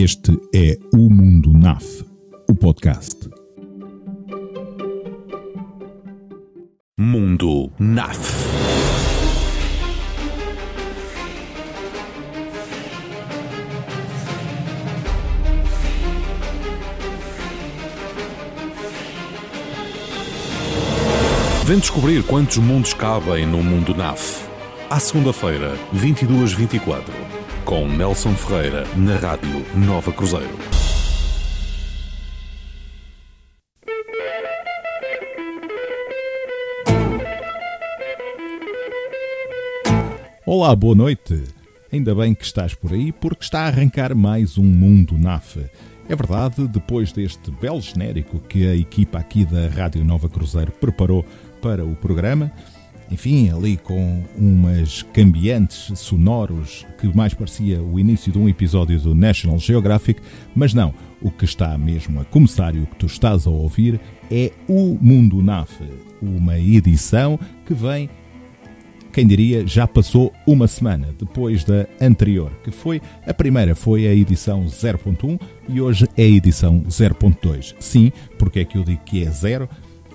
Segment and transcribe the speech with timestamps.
[0.00, 2.04] Este é O Mundo NAF,
[2.48, 3.28] o podcast.
[6.96, 8.16] Mundo NAF.
[21.64, 24.46] Vem descobrir quantos mundos cabem no Mundo NAF.
[24.88, 27.02] À segunda-feira, 22-24,
[27.68, 30.48] com Nelson Ferreira, na Rádio Nova Cruzeiro.
[40.46, 41.44] Olá, boa noite.
[41.92, 45.58] Ainda bem que estás por aí porque está a arrancar mais um Mundo NAF.
[46.08, 51.22] É verdade, depois deste belo genérico que a equipa aqui da Rádio Nova Cruzeiro preparou
[51.60, 52.50] para o programa,
[53.10, 59.14] enfim, ali com umas cambiantes sonoros que mais parecia o início de um episódio do
[59.14, 60.20] National Geographic,
[60.54, 64.00] mas não, o que está mesmo a começar e o que tu estás a ouvir
[64.30, 65.82] é o Mundo NAF,
[66.20, 68.10] uma edição que vem
[69.18, 74.14] quem diria, já passou uma semana depois da anterior, que foi a primeira, foi a
[74.14, 77.74] edição 0.1 e hoje é a edição 0.2.
[77.80, 79.68] Sim, porque é que eu digo que é zero?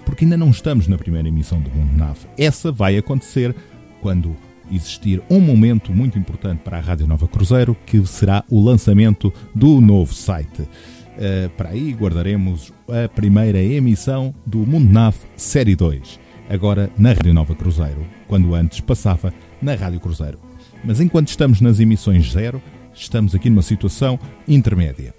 [0.06, 2.28] Porque ainda não estamos na primeira emissão do Mundo Nave.
[2.38, 3.56] Essa vai acontecer
[4.02, 4.36] quando
[4.72, 9.80] existir um momento muito importante para a Rádio Nova Cruzeiro, que será o lançamento do
[9.80, 10.62] novo site.
[10.62, 17.34] Uh, para aí guardaremos a primeira emissão do Mundo Nave Série 2 agora na Rádio
[17.34, 20.40] Nova Cruzeiro, quando antes passava na Rádio Cruzeiro.
[20.84, 22.62] Mas enquanto estamos nas emissões zero,
[22.94, 25.14] estamos aqui numa situação intermédia.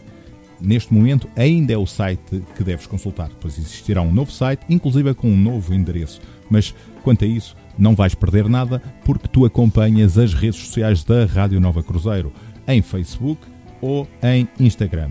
[0.61, 5.13] Neste momento ainda é o site que deves consultar, pois existirá um novo site, inclusive
[5.13, 6.21] com um novo endereço.
[6.49, 6.73] Mas
[7.03, 11.59] quanto a isso, não vais perder nada porque tu acompanhas as redes sociais da Rádio
[11.59, 12.31] Nova Cruzeiro
[12.67, 13.45] em Facebook
[13.81, 15.09] ou em Instagram.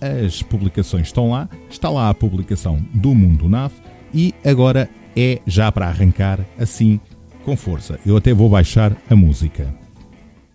[0.00, 3.72] As publicações estão lá, está lá a publicação do Mundo NAF
[4.12, 7.00] e agora é já para arrancar assim
[7.44, 7.98] com força.
[8.04, 9.74] Eu até vou baixar a música.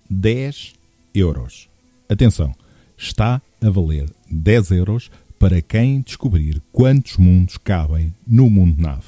[0.09, 0.73] 10
[1.13, 1.69] euros.
[2.09, 2.53] Atenção,
[2.97, 9.03] está a valer 10 euros para quem descobrir quantos mundos cabem no Mundo NAV.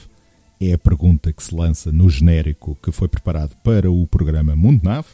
[0.60, 4.84] É a pergunta que se lança no genérico que foi preparado para o programa Mundo
[4.84, 5.08] Nave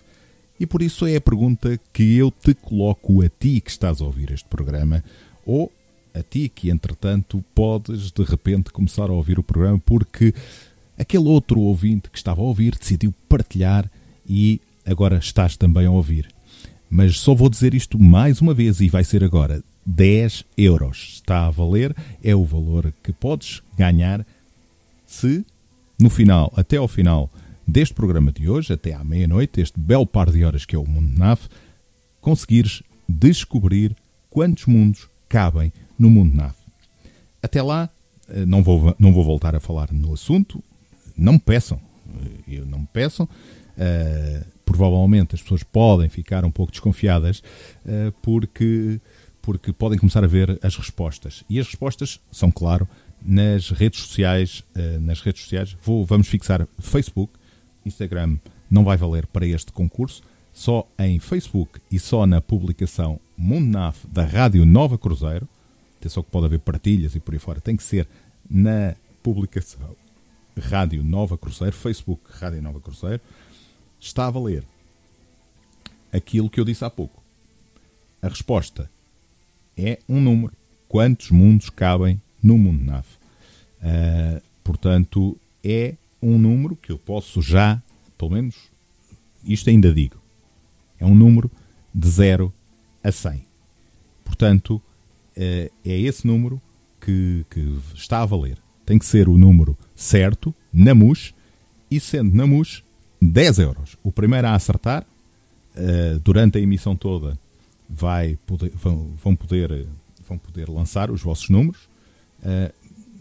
[0.60, 4.06] e por isso é a pergunta que eu te coloco a ti que estás a
[4.06, 5.04] ouvir este programa
[5.46, 5.72] ou
[6.16, 10.34] a ti que, entretanto, podes de repente começar a ouvir o programa porque
[10.98, 13.90] aquele outro ouvinte que estava a ouvir decidiu partilhar
[14.28, 16.28] e agora estás também a ouvir.
[16.90, 21.16] Mas só vou dizer isto mais uma vez e vai ser agora 10 euros.
[21.16, 24.26] Está a valer, é o valor que podes ganhar
[25.06, 25.46] se
[26.00, 27.30] no final, até ao final
[27.68, 30.88] deste programa de hoje, até à meia-noite, este belo par de horas que é o
[30.88, 31.48] Mundo NAF,
[32.22, 33.96] conseguires descobrir
[34.30, 36.56] quantos mundos cabem no Mundo NAF.
[37.42, 37.90] Até lá,
[38.30, 40.64] eh, não vou, não vou voltar a falar no assunto,
[41.18, 41.80] não me peçam,
[42.48, 43.28] eh, não me peçam.
[43.78, 47.44] Uh, provavelmente as pessoas podem ficar um pouco desconfiadas
[47.86, 49.02] uh, porque,
[49.42, 51.44] porque podem começar a ver as respostas.
[51.50, 52.88] E as respostas são, claro,
[53.22, 57.34] nas redes sociais, uh, nas redes sociais, vou, vamos fixar Facebook,
[57.86, 58.38] Instagram
[58.70, 64.24] não vai valer para este concurso, só em Facebook e só na publicação Mundnaf da
[64.24, 65.48] Rádio Nova Cruzeiro,
[66.06, 68.08] atenção que pode haver partilhas e por aí fora, tem que ser
[68.50, 69.96] na publicação
[70.58, 73.22] Rádio Nova Cruzeiro, Facebook Rádio Nova Cruzeiro,
[74.00, 74.64] está a valer
[76.14, 77.22] aquilo que eu disse há pouco.
[78.22, 78.90] A resposta
[79.76, 80.54] é um número.
[80.88, 83.08] Quantos mundos cabem no mundo nave.
[83.82, 87.82] Uh, portanto, é um número que eu posso já,
[88.18, 88.56] pelo menos,
[89.44, 90.18] isto ainda digo,
[91.00, 91.52] é um número
[91.94, 92.54] de 0
[93.04, 93.44] a 100.
[94.24, 94.82] Portanto,
[95.36, 96.62] é esse número
[97.00, 98.58] que, que, está a valer.
[98.86, 101.34] Tem que ser o número certo, na MUS,
[101.90, 102.84] e sendo na MUS,
[103.22, 103.98] 10 euros.
[104.04, 105.06] O primeiro a acertar,
[105.76, 107.38] uh, durante a emissão toda,
[107.90, 109.88] vai poder, vão, vão, poder,
[110.28, 111.88] vão poder lançar os vossos números
[112.46, 112.74] uh,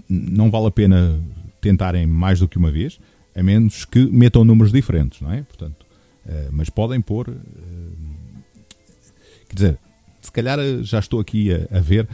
[0.09, 1.21] não vale a pena
[1.61, 3.01] tentarem mais do que uma vez,
[3.35, 5.43] a menos que metam números diferentes, não é?
[5.43, 5.87] Portanto,
[6.27, 7.35] uh, mas podem pôr.
[9.49, 9.79] Quer dizer,
[10.35, 12.09] calhar já estou aqui a, a ver.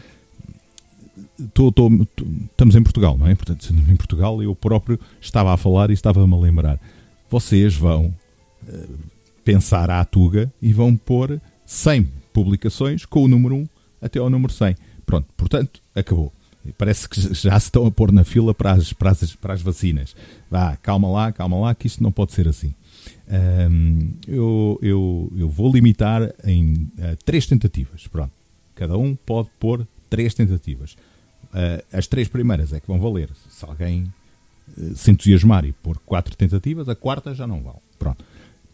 [1.52, 3.34] Tô, tô, tô, estamos em Portugal, não é?
[3.34, 6.80] Portanto, em Portugal eu próprio estava a falar e estava-me a lembrar.
[7.28, 8.14] Vocês vão
[9.44, 13.66] pensar à tuga e vão pôr 100 publicações com o número 1
[14.02, 16.32] até ao número 100 Pronto, portanto, acabou.
[16.78, 19.62] Parece que já se estão a pôr na fila para as, para as, para as
[19.62, 20.14] vacinas.
[20.48, 22.72] Vá, calma lá, calma lá, que isto não pode ser assim.
[23.30, 28.06] Um, eu, eu, eu vou limitar em uh, três tentativas.
[28.06, 28.32] Pronto.
[28.74, 30.94] Cada um pode pôr três tentativas.
[31.44, 33.30] Uh, as três primeiras é que vão valer.
[33.48, 34.12] Se alguém
[34.76, 37.78] uh, se entusiasmar e pôr quatro tentativas, a quarta já não vale.
[37.98, 38.24] Pronto.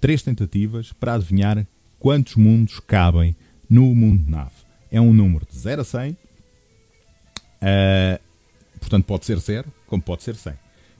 [0.00, 1.66] Três tentativas para adivinhar
[1.98, 3.36] quantos mundos cabem
[3.68, 4.54] no mundo nave.
[4.90, 6.16] É um número de 0 a 100
[7.56, 8.20] Uh,
[8.78, 10.54] portanto, pode ser 0, como pode ser 100.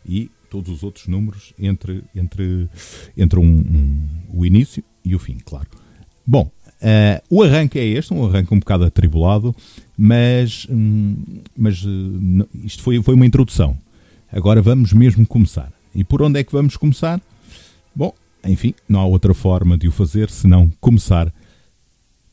[0.05, 2.69] E todos os outros números entre, entre,
[3.17, 5.69] entre um, um, o início e o fim, claro.
[6.27, 9.55] Bom, uh, o arranque é este, um arranque um bocado atribulado,
[9.97, 11.17] mas, um,
[11.57, 13.77] mas uh, isto foi, foi uma introdução.
[14.31, 15.73] Agora vamos mesmo começar.
[15.95, 17.21] E por onde é que vamos começar?
[17.95, 18.13] Bom,
[18.45, 21.33] enfim, não há outra forma de o fazer senão começar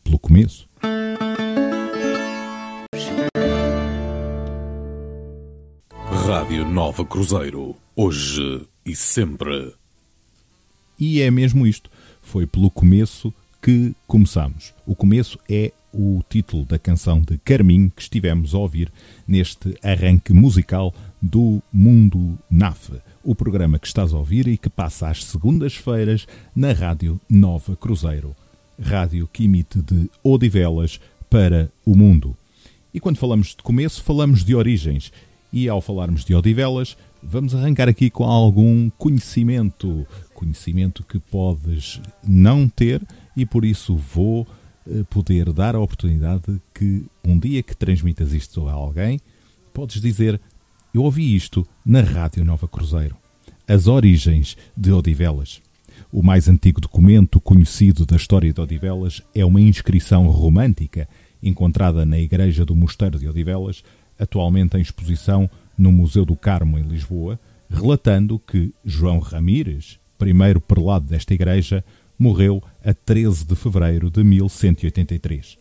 [0.04, 0.68] pelo começo.
[6.26, 9.74] Rádio Nova Cruzeiro, hoje e sempre.
[11.00, 11.90] E é mesmo isto.
[12.22, 14.74] Foi pelo começo que começamos.
[14.86, 18.92] O começo é o título da canção de Carminho que estivemos a ouvir
[19.28, 22.94] neste arranque musical do Mundo NAF,
[23.24, 28.36] o programa que estás a ouvir e que passa às segundas-feiras na Rádio Nova Cruzeiro,
[28.82, 31.00] rádio que emite de Odivelas
[31.30, 32.36] para o mundo.
[32.94, 35.12] E quando falamos de começo, falamos de origens
[35.52, 40.06] e ao falarmos de Odivelas, vamos arrancar aqui com algum conhecimento.
[40.34, 43.02] Conhecimento que podes não ter
[43.36, 44.48] e por isso vou
[44.86, 49.20] eh, poder dar a oportunidade que um dia que transmitas isto a alguém,
[49.74, 50.40] podes dizer:
[50.94, 53.16] Eu ouvi isto na Rádio Nova Cruzeiro.
[53.68, 55.62] As origens de Odivelas.
[56.12, 61.08] O mais antigo documento conhecido da história de Odivelas é uma inscrição romântica
[61.42, 63.84] encontrada na igreja do Mosteiro de Odivelas,
[64.20, 67.40] atualmente em exposição no Museu do Carmo, em Lisboa,
[67.70, 71.84] relatando que João Ramírez, primeiro prelado desta igreja,
[72.18, 75.58] morreu a 13 de fevereiro de 1183.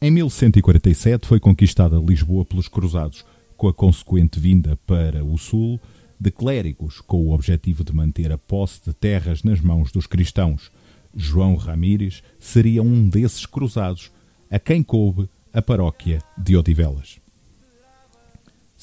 [0.00, 3.24] Em 1147 foi conquistada Lisboa pelos cruzados,
[3.56, 5.80] com a consequente vinda para o sul
[6.20, 10.70] de clérigos com o objetivo de manter a posse de terras nas mãos dos cristãos.
[11.14, 14.10] João Ramírez seria um desses cruzados,
[14.50, 17.23] a quem coube a paróquia de Odivelas.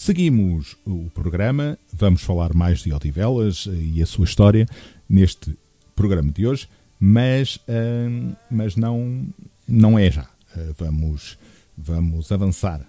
[0.03, 4.65] Seguimos o programa, vamos falar mais de Odivelas e a sua história
[5.07, 5.55] neste
[5.95, 6.67] programa de hoje,
[6.99, 9.27] mas, uh, mas não,
[9.67, 10.23] não é já.
[10.23, 11.37] Uh, vamos,
[11.77, 12.83] vamos avançar.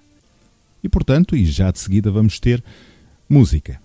[0.82, 2.64] E portanto, e já de seguida vamos ter
[3.28, 3.78] música.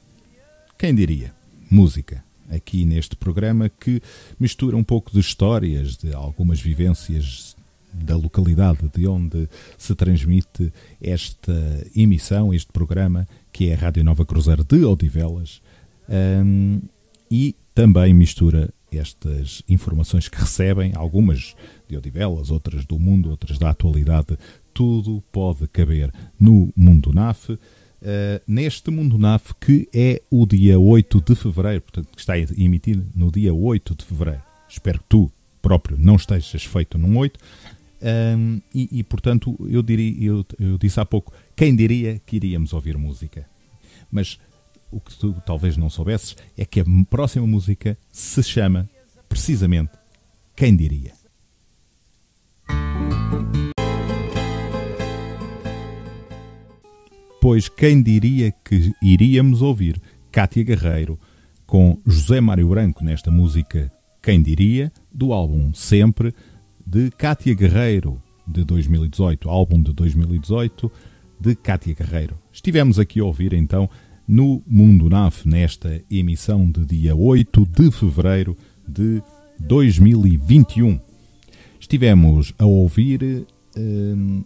[0.79, 1.33] Quem diria?
[1.69, 2.23] Música.
[2.49, 4.01] Aqui neste programa que
[4.39, 7.56] mistura um pouco de histórias, de algumas vivências
[8.03, 9.47] da localidade de onde
[9.77, 10.71] se transmite
[11.01, 11.53] esta
[11.95, 15.61] emissão, este programa, que é a Rádio Nova Cruzeiro de Odivelas,
[16.09, 16.81] um,
[17.29, 21.55] e também mistura estas informações que recebem, algumas
[21.87, 24.37] de Odivelas, outras do mundo, outras da atualidade,
[24.73, 27.59] tudo pode caber no Mundo NAF, uh,
[28.47, 33.31] neste Mundo NAF que é o dia 8 de fevereiro, portanto, que está emitido no
[33.31, 34.43] dia 8 de fevereiro.
[34.69, 37.39] Espero que tu próprio não estejas feito num 8,
[38.01, 42.73] um, e, e, portanto, eu, diria, eu, eu, disse há pouco, quem diria que iríamos
[42.73, 43.47] ouvir música?
[44.11, 44.39] Mas
[44.91, 48.89] o que tu talvez não soubesses é que a próxima música se chama
[49.27, 49.91] precisamente
[50.55, 51.13] Quem Diria?
[57.41, 60.01] Pois quem diria que iríamos ouvir
[60.31, 61.19] Cátia Guerreiro
[61.65, 66.33] com José Mário Branco nesta música Quem Diria, do álbum Sempre,
[66.89, 68.17] de Cátia Guerreiro,
[68.47, 70.89] de 2018, álbum de 2018
[71.37, 72.39] de Cátia Guerreiro.
[72.51, 73.89] Estivemos aqui a ouvir então
[74.25, 78.55] no Mundo NAF, nesta emissão de dia 8 de fevereiro
[78.87, 79.21] de
[79.59, 80.97] 2021.
[81.77, 83.45] Estivemos a ouvir
[83.77, 84.45] hum,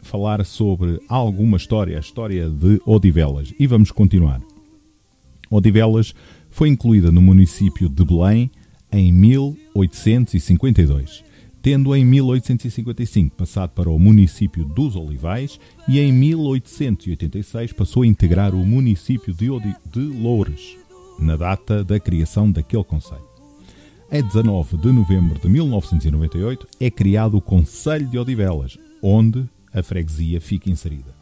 [0.00, 4.40] falar sobre alguma história, a história de Odivelas, e vamos continuar.
[5.50, 6.14] Odivelas
[6.50, 8.48] foi incluída no município de Belém
[8.92, 11.26] em 1852
[11.68, 18.54] tendo em 1855 passado para o município dos Olivais e em 1886 passou a integrar
[18.54, 20.78] o município de, Odi de Loures,
[21.18, 23.28] na data da criação daquele concelho.
[24.10, 30.40] Em 19 de novembro de 1998 é criado o Conselho de Odivelas, onde a freguesia
[30.40, 31.14] fica inserida.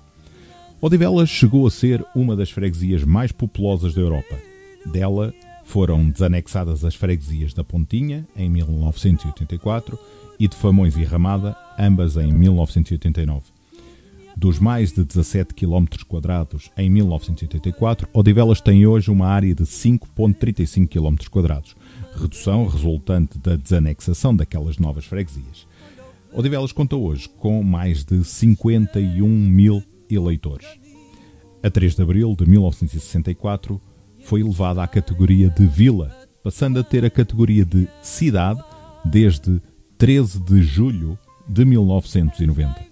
[0.81, 4.37] Odivelas chegou a ser uma das freguesias mais populosas da Europa.
[4.93, 5.35] Dela
[5.65, 9.99] foram desanexadas as freguesias da Pontinha, em 1984,
[10.38, 13.57] e de Famões e Ramada, ambas em 1989.
[14.37, 15.87] Dos mais de 17 km
[16.76, 21.16] em 1984, Odivelas tem hoje uma área de 5,35 km
[22.14, 25.66] redução resultante da desanexação daquelas novas freguesias.
[26.33, 30.66] Odivelas conta hoje com mais de 51 mil eleitores.
[31.62, 33.81] A 3 de abril de 1964
[34.25, 38.62] foi elevada à categoria de vila, passando a ter a categoria de cidade
[39.05, 39.61] desde
[39.99, 42.87] 13 de julho de 1990.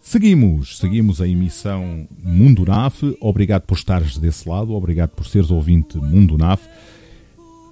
[0.00, 3.16] Seguimos, seguimos a emissão Mundo NAF.
[3.20, 6.66] Obrigado por estares desse lado, obrigado por seres ouvinte Mundo NAF.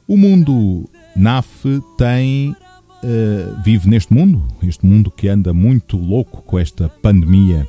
[0.09, 1.65] O mundo NAF
[1.97, 7.69] tem uh, vive neste mundo, este mundo que anda muito louco com esta pandemia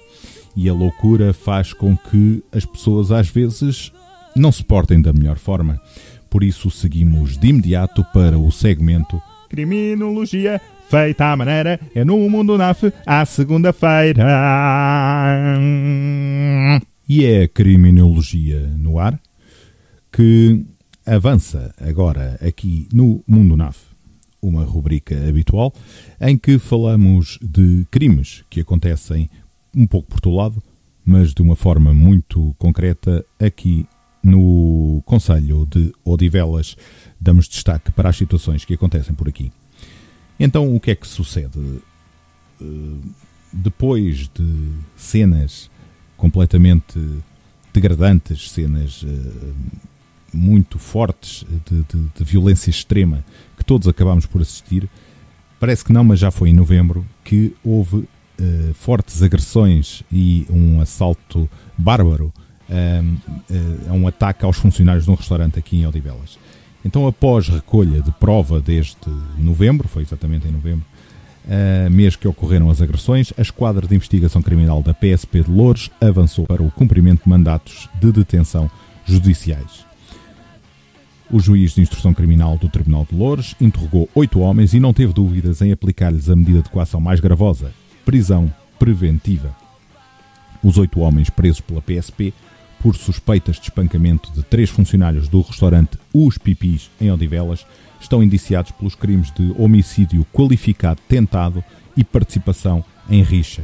[0.56, 3.92] e a loucura faz com que as pessoas às vezes
[4.36, 5.82] não se portem da melhor forma.
[6.30, 9.22] Por isso seguimos de imediato para o segmento
[9.54, 14.26] Criminologia feita à maneira, é no Mundo NAF, à segunda-feira.
[17.08, 19.22] E é a criminologia no ar
[20.12, 20.66] que
[21.06, 23.78] avança agora aqui no Mundo NAF,
[24.42, 25.72] uma rubrica habitual
[26.20, 29.30] em que falamos de crimes que acontecem
[29.76, 30.64] um pouco por todo lado,
[31.06, 33.86] mas de uma forma muito concreta aqui
[34.24, 36.78] no Conselho de Odivelas.
[37.20, 39.52] Damos destaque para as situações que acontecem por aqui.
[40.40, 41.60] Então, o que é que sucede?
[42.62, 43.02] Uh,
[43.52, 45.70] depois de cenas
[46.18, 47.00] completamente
[47.72, 49.56] degradantes, cenas uh,
[50.34, 53.24] muito fortes de, de, de, violência extrema
[53.58, 54.90] que todos acabámos por assistir,
[55.60, 58.08] parece que não, mas já foi em novembro que houve uh,
[58.74, 62.34] fortes agressões e um assalto bárbaro,
[63.90, 66.38] a um ataque aos funcionários de um restaurante aqui em Odivelas.
[66.86, 68.98] Então, após recolha de prova desde
[69.38, 70.86] novembro, foi exatamente em novembro,
[71.46, 75.90] uh, mês que ocorreram as agressões, a Esquadra de Investigação Criminal da PSP de Louros
[76.02, 78.70] avançou para o cumprimento de mandatos de detenção
[79.06, 79.86] judiciais.
[81.32, 85.14] O juiz de instrução criminal do Tribunal de Louros interrogou oito homens e não teve
[85.14, 87.72] dúvidas em aplicar-lhes a medida de coação mais gravosa,
[88.06, 89.56] prisão preventiva.
[90.62, 92.34] Os oito homens presos pela PSP
[92.84, 97.66] por suspeitas de espancamento de três funcionários do restaurante Os Pipis, em Odivelas,
[97.98, 101.64] estão indiciados pelos crimes de homicídio qualificado tentado
[101.96, 103.64] e participação em rixa.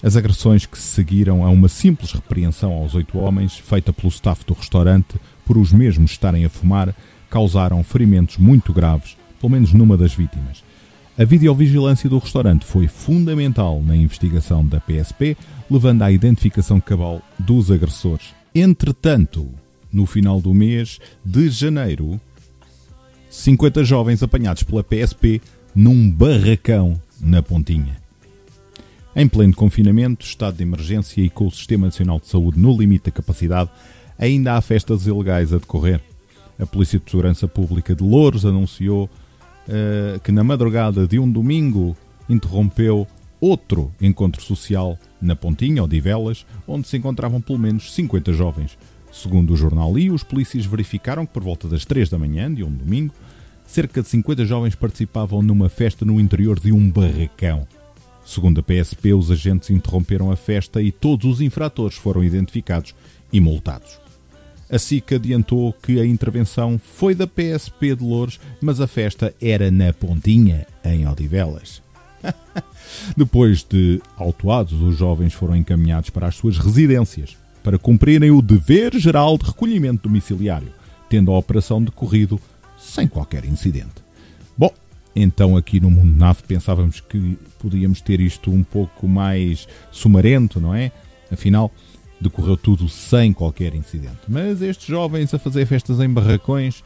[0.00, 4.46] As agressões que se seguiram a uma simples repreensão aos oito homens, feita pelo staff
[4.46, 6.94] do restaurante, por os mesmos estarem a fumar,
[7.28, 10.62] causaram ferimentos muito graves, pelo menos numa das vítimas.
[11.20, 15.36] A videovigilância do restaurante foi fundamental na investigação da PSP,
[15.70, 18.34] levando à identificação cabal dos agressores.
[18.54, 19.46] Entretanto,
[19.92, 22.18] no final do mês de janeiro,
[23.28, 25.42] 50 jovens apanhados pela PSP
[25.74, 27.98] num barracão na Pontinha.
[29.14, 33.10] Em pleno confinamento, estado de emergência e com o Sistema Nacional de Saúde no limite
[33.10, 33.68] da capacidade,
[34.18, 36.00] ainda há festas ilegais a decorrer.
[36.58, 39.10] A Polícia de Segurança Pública de Louros anunciou
[40.22, 41.96] que na madrugada de um domingo
[42.28, 43.06] interrompeu
[43.40, 48.76] outro encontro social na Pontinha, ou de Velas, onde se encontravam pelo menos 50 jovens.
[49.12, 52.62] Segundo o jornal I, os polícias verificaram que por volta das 3 da manhã de
[52.62, 53.12] um domingo,
[53.66, 57.66] cerca de 50 jovens participavam numa festa no interior de um barracão.
[58.24, 62.94] Segundo a PSP, os agentes interromperam a festa e todos os infratores foram identificados
[63.32, 63.98] e multados.
[64.70, 69.68] A SIC adiantou que a intervenção foi da PSP de Louros, mas a festa era
[69.70, 71.82] na Pontinha, em Odivelas.
[73.16, 78.96] Depois de autuados, os jovens foram encaminhados para as suas residências para cumprirem o dever
[78.96, 80.72] geral de recolhimento domiciliário,
[81.08, 82.40] tendo a operação decorrido
[82.78, 84.04] sem qualquer incidente.
[84.56, 84.72] Bom,
[85.14, 90.74] então aqui no Mundo NAV pensávamos que podíamos ter isto um pouco mais sumarento, não
[90.74, 90.92] é?
[91.30, 91.70] Afinal,
[92.20, 94.20] decorreu tudo sem qualquer incidente.
[94.28, 96.84] Mas estes jovens a fazer festas em barracões,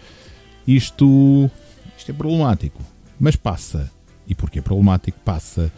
[0.67, 1.51] isto,
[1.97, 2.83] isto é problemático.
[3.19, 3.91] Mas passa
[4.27, 5.73] e porque é problemático, passa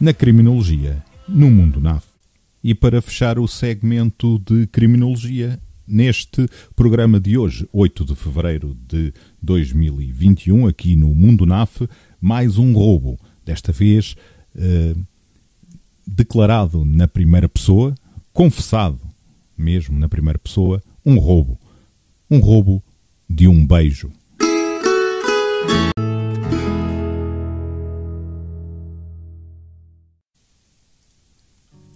[0.00, 2.02] na criminologia no mundo NAV.
[2.62, 5.58] E para fechar o segmento de criminologia,
[5.90, 9.12] neste programa de hoje, 8 de fevereiro de
[9.42, 11.88] 2021, aqui no Mundo NAF,
[12.20, 13.18] mais um roubo.
[13.44, 14.14] Desta vez
[14.54, 14.94] eh,
[16.06, 17.94] declarado na primeira pessoa,
[18.32, 19.10] confessado
[19.60, 21.58] mesmo na primeira pessoa, um roubo.
[22.30, 22.82] Um roubo
[23.28, 24.10] de um beijo.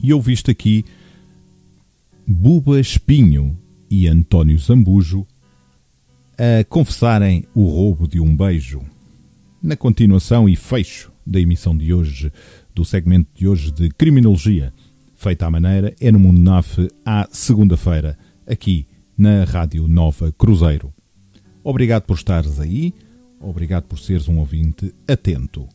[0.01, 0.85] E eu visto aqui
[2.27, 3.59] Buba Espinho
[3.91, 5.27] e António Zambujo
[6.37, 8.83] a confessarem o roubo de um beijo.
[9.63, 12.31] Na continuação e fecho da emissão de hoje
[12.75, 14.75] do segmento de hoje de Criminologia,
[15.25, 20.93] feita à maneira, é no Mundo NAF à segunda-feira, aqui na Rádio Nova Cruzeiro.
[21.63, 22.93] Obrigado por estares aí,
[23.41, 25.67] obrigado por seres um ouvinte atento.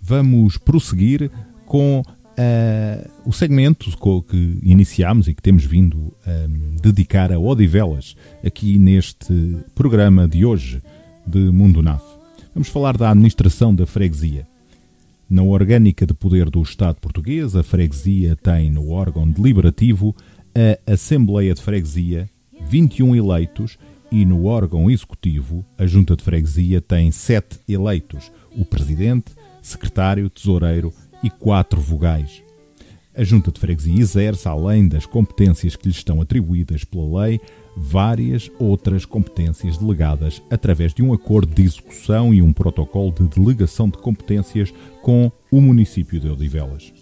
[0.00, 1.30] Vamos prosseguir
[1.66, 3.90] com uh, o segmento
[4.22, 10.82] que iniciámos e que temos vindo a dedicar a Odivelas aqui neste programa de hoje
[11.26, 12.02] de Mundo NAF.
[12.54, 14.53] Vamos falar da administração da freguesia.
[15.34, 20.14] Na orgânica de poder do Estado português, a freguesia tem no órgão deliberativo
[20.54, 22.30] a Assembleia de Freguesia,
[22.68, 23.76] 21 eleitos,
[24.12, 30.94] e no órgão executivo, a Junta de Freguesia tem 7 eleitos: o presidente, secretário, tesoureiro
[31.20, 32.40] e quatro vogais.
[33.12, 37.40] A Junta de Freguesia exerce, além das competências que lhe estão atribuídas pela lei,
[37.76, 43.88] várias outras competências delegadas através de um acordo de execução e um protocolo de delegação
[43.88, 46.92] de competências com o município de Odivelas.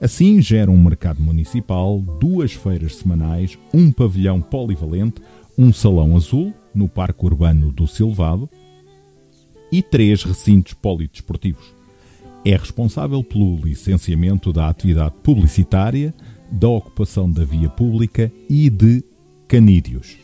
[0.00, 5.22] Assim, gera um mercado municipal, duas feiras semanais, um pavilhão polivalente,
[5.56, 8.48] um salão azul no Parque Urbano do Silvado
[9.70, 11.82] e três recintos polidesportivos
[12.44, 16.14] é responsável pelo licenciamento da atividade publicitária,
[16.50, 19.04] da ocupação da via pública e de
[19.52, 20.16] canídeos.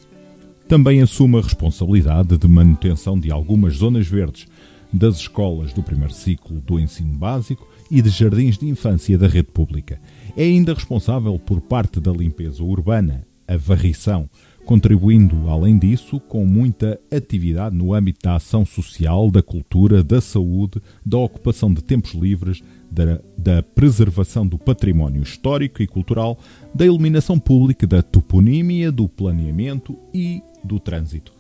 [0.67, 4.47] Também assume a responsabilidade de manutenção de algumas zonas verdes
[4.91, 9.49] das escolas do primeiro ciclo do ensino básico e de jardins de infância da rede
[9.49, 10.01] pública.
[10.35, 14.31] É ainda responsável por parte da limpeza urbana, a varrição,
[14.65, 20.81] contribuindo, além disso, com muita atividade no âmbito da ação social, da cultura, da saúde,
[21.05, 26.39] da ocupação de tempos livres, da, da preservação do património histórico e cultural,
[26.75, 31.33] da iluminação pública, da toponímia, do planeamento e do trânsito.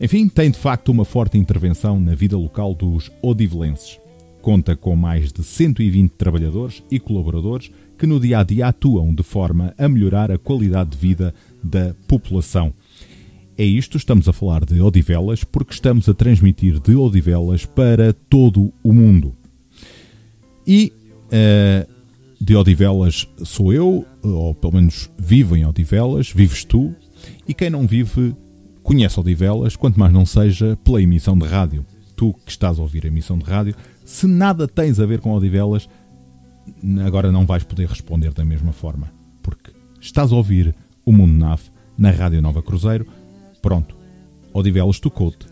[0.00, 3.98] Enfim, tem de facto uma forte intervenção na vida local dos odivelenses.
[4.40, 9.22] Conta com mais de 120 trabalhadores e colaboradores que no dia a dia atuam de
[9.22, 12.72] forma a melhorar a qualidade de vida da população.
[13.58, 18.72] É isto, estamos a falar de Odivelas, porque estamos a transmitir de Odivelas para todo
[18.82, 19.36] o mundo.
[20.72, 20.92] E
[21.26, 21.92] uh,
[22.40, 26.94] de Odivelas sou eu, ou pelo menos vivo em Odivelas, vives tu,
[27.48, 28.36] e quem não vive
[28.80, 31.84] conhece Odivelas, quanto mais não seja pela emissão de rádio.
[32.14, 35.32] Tu que estás a ouvir a emissão de rádio, se nada tens a ver com
[35.32, 35.88] Odivelas,
[37.04, 40.72] agora não vais poder responder da mesma forma, porque estás a ouvir
[41.04, 43.08] o Mundo NAF na Rádio Nova Cruzeiro.
[43.60, 43.96] Pronto,
[44.52, 45.48] Odivelas tocou-te.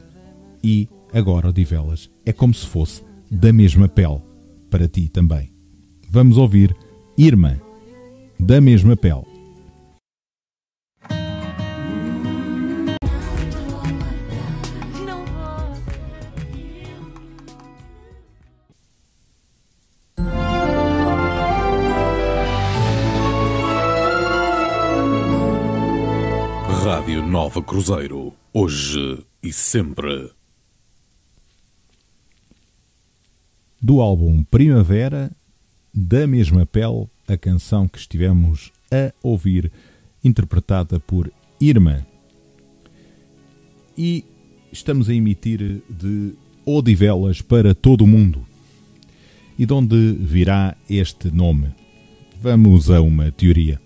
[0.63, 4.28] E agora Odivelas é como se fosse da mesma pele
[4.69, 5.53] para ti também.
[6.11, 6.75] Vamos ouvir
[7.17, 7.59] Irmã,
[8.39, 9.27] da mesma pele.
[26.85, 30.38] Rádio Nova Cruzeiro, hoje e sempre.
[33.81, 35.31] Do álbum Primavera,
[35.95, 39.71] da mesma pele, a canção que estivemos a ouvir,
[40.25, 42.05] interpretada por Irma.
[43.97, 44.25] E
[44.73, 46.35] estamos a emitir de
[46.67, 48.45] Odivelas para todo o mundo.
[49.59, 51.69] E de onde virá este nome?
[52.41, 53.81] Vamos a uma teoria.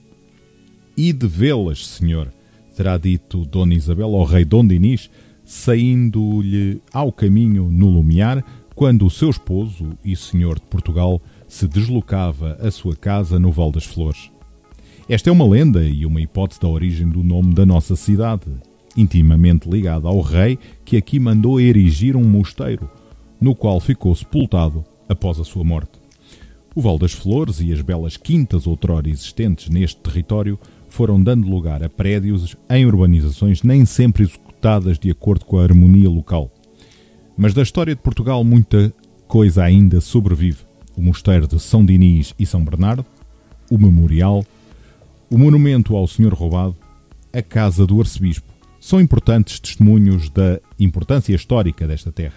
[0.96, 2.32] E de vê-las, senhor
[2.74, 5.10] terá dito Dona Isabel ao rei Dom Dinis,
[5.44, 8.42] saindo-lhe ao caminho no Lumiar,
[8.74, 13.70] quando o seu esposo e senhor de Portugal se deslocava à sua casa no Val
[13.70, 14.30] das Flores.
[15.08, 18.46] Esta é uma lenda e uma hipótese da origem do nome da nossa cidade,
[18.96, 22.88] intimamente ligada ao rei que aqui mandou erigir um mosteiro,
[23.40, 26.00] no qual ficou sepultado após a sua morte.
[26.74, 30.58] O Val das Flores e as belas quintas outrora existentes neste território
[30.88, 36.08] foram dando lugar a prédios em urbanizações nem sempre executadas de acordo com a harmonia
[36.08, 36.50] local.
[37.42, 38.94] Mas da história de Portugal muita
[39.26, 40.60] coisa ainda sobrevive.
[40.96, 43.04] O mosteiro de São Dinis e São Bernardo,
[43.68, 44.46] o memorial,
[45.28, 46.76] o monumento ao Senhor Roubado,
[47.32, 48.46] a casa do arcebispo,
[48.78, 52.36] são importantes testemunhos da importância histórica desta terra.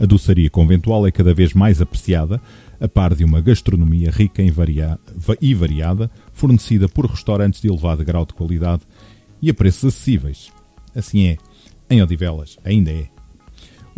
[0.00, 2.42] A doçaria conventual é cada vez mais apreciada,
[2.80, 8.34] a par de uma gastronomia rica e variada, fornecida por restaurantes de elevado grau de
[8.34, 8.82] qualidade
[9.40, 10.50] e a preços acessíveis.
[10.92, 11.36] Assim é,
[11.88, 13.16] em Odivelas ainda é.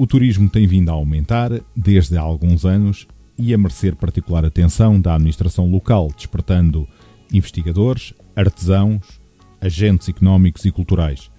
[0.01, 4.99] O turismo tem vindo a aumentar desde há alguns anos e a merecer particular atenção
[4.99, 6.89] da administração local, despertando
[7.31, 9.21] investigadores, artesãos,
[9.61, 11.31] agentes económicos e culturais.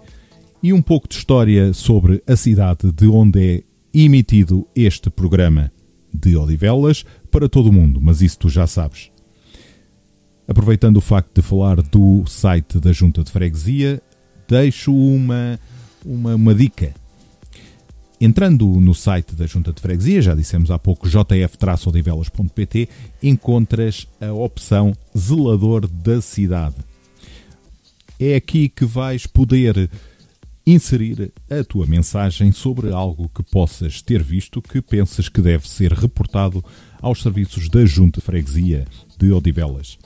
[0.62, 3.62] e um pouco de história sobre a cidade de onde é
[3.92, 5.72] emitido este programa
[6.12, 9.10] de Odivelas para todo o mundo, mas isso tu já sabes.
[10.46, 14.02] Aproveitando o facto de falar do site da Junta de Freguesia,
[14.50, 15.58] deixo uma,
[16.04, 16.92] uma, uma dica
[18.20, 22.86] Entrando no site da Junta de Freguesia, já dissemos há pouco, jf-odivelas.pt,
[23.22, 26.76] encontras a opção Zelador da Cidade.
[28.18, 29.90] É aqui que vais poder
[30.66, 35.90] inserir a tua mensagem sobre algo que possas ter visto que pensas que deve ser
[35.90, 36.62] reportado
[37.00, 38.86] aos serviços da Junta de Freguesia
[39.16, 39.98] de Odivelas.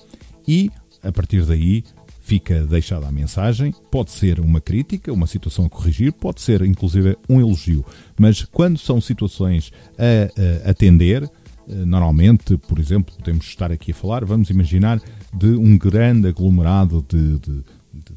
[0.46, 0.70] E,
[1.02, 1.83] a partir daí,
[2.24, 3.72] fica deixada a mensagem.
[3.90, 7.84] Pode ser uma crítica, uma situação a corrigir, pode ser inclusive um elogio.
[8.18, 11.22] Mas quando são situações a, a atender,
[11.68, 15.02] eh, normalmente, por exemplo, podemos estar aqui a falar, vamos imaginar
[15.34, 18.14] de um grande aglomerado de, de, de,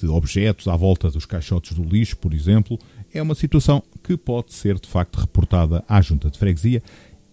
[0.00, 2.76] de objetos à volta dos caixotes do lixo, por exemplo,
[3.12, 6.82] é uma situação que pode ser de facto reportada à junta de freguesia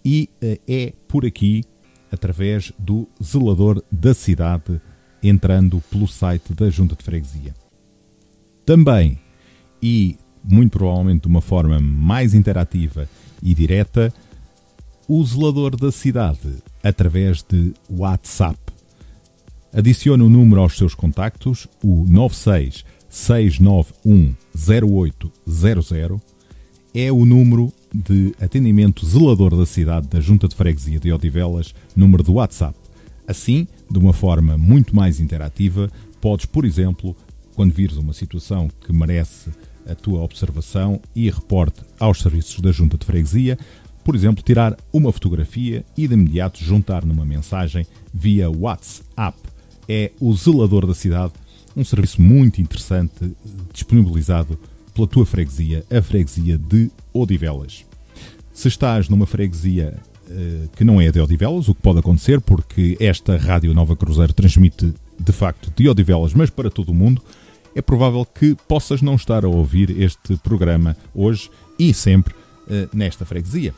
[0.05, 1.63] e eh, é por aqui,
[2.11, 4.79] através do zelador da cidade
[5.23, 7.53] entrando pelo site da Junta de Freguesia.
[8.65, 9.19] Também,
[9.81, 13.07] e muito provavelmente de uma forma mais interativa
[13.41, 14.13] e direta,
[15.07, 18.59] o zelador da cidade através de WhatsApp.
[19.73, 26.21] Adicione o número aos seus contactos, o 96 691 0800
[26.93, 32.23] é o número de atendimento zelador da cidade da Junta de Freguesia de Odivelas, número
[32.23, 32.80] do WhatsApp.
[33.31, 35.89] Assim, de uma forma muito mais interativa,
[36.19, 37.15] podes, por exemplo,
[37.55, 39.51] quando vires uma situação que merece
[39.87, 43.57] a tua observação e reporte aos serviços da Junta de Freguesia,
[44.03, 49.37] por exemplo, tirar uma fotografia e de imediato juntar numa mensagem via WhatsApp.
[49.87, 51.31] É o Zelador da Cidade,
[51.73, 53.31] um serviço muito interessante
[53.71, 54.59] disponibilizado
[54.93, 57.85] pela tua freguesia, a freguesia de Odivelas.
[58.51, 59.97] Se estás numa freguesia
[60.75, 64.93] que não é de Odivelas, o que pode acontecer, porque esta Rádio Nova Cruzeiro transmite
[65.19, 67.21] de facto de Odivelas, mas para todo o mundo,
[67.75, 73.25] é provável que possas não estar a ouvir este programa hoje e sempre uh, nesta
[73.25, 73.73] freguesia.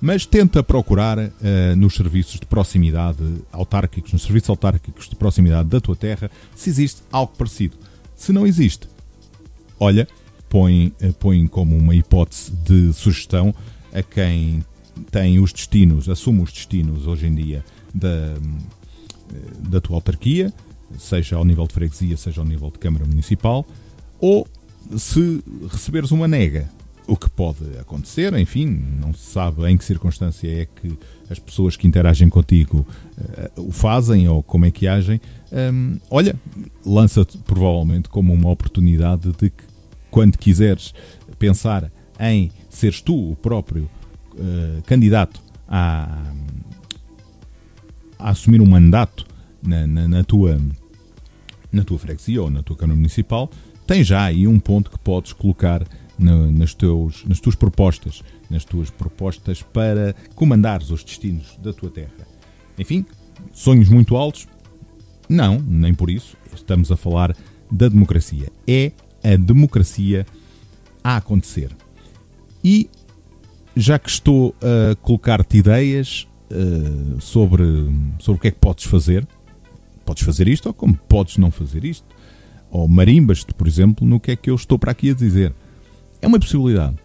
[0.00, 1.32] Mas tenta procurar uh,
[1.76, 7.02] nos serviços de proximidade autárquicos, nos serviços autárquicos de proximidade da tua terra, se existe
[7.10, 7.76] algo parecido.
[8.14, 8.88] Se não existe,
[9.78, 10.08] olha,
[10.48, 13.54] põe, põe como uma hipótese de sugestão
[13.92, 14.64] a quem
[15.10, 18.36] tem os destinos, assume os destinos hoje em dia da,
[19.68, 20.52] da tua autarquia,
[20.98, 23.66] seja ao nível de freguesia, seja ao nível de Câmara Municipal,
[24.20, 24.46] ou
[24.96, 26.68] se receberes uma nega,
[27.06, 30.98] o que pode acontecer, enfim, não se sabe em que circunstância é que
[31.30, 32.86] as pessoas que interagem contigo
[33.56, 35.20] uh, o fazem ou como é que agem.
[35.52, 36.34] Um, olha,
[36.84, 39.64] lança-te provavelmente como uma oportunidade de que,
[40.10, 40.92] quando quiseres
[41.38, 43.88] pensar em seres tu o próprio
[44.36, 46.22] uh, candidato a,
[48.18, 49.26] a, assumir um mandato
[49.62, 50.60] na, na, na, tua,
[51.72, 53.50] na tua freguesia ou na tua Câmara Municipal,
[53.86, 55.86] tem já aí um ponto que podes colocar
[56.18, 61.90] no, nas, teus, nas tuas propostas, nas tuas propostas para comandares os destinos da tua
[61.90, 62.12] terra.
[62.78, 63.04] Enfim,
[63.52, 64.48] sonhos muito altos?
[65.28, 66.36] Não, nem por isso.
[66.54, 67.36] Estamos a falar
[67.70, 68.48] da democracia.
[68.66, 70.26] É a democracia
[71.02, 71.70] a acontecer.
[72.62, 72.88] E
[73.76, 77.62] já que estou a colocar-te ideias uh, sobre,
[78.18, 79.28] sobre o que é que podes fazer,
[80.04, 82.06] podes fazer isto ou como podes não fazer isto,
[82.70, 85.54] ou marimbas-te, por exemplo, no que é que eu estou para aqui a dizer.
[86.22, 86.96] É uma possibilidade.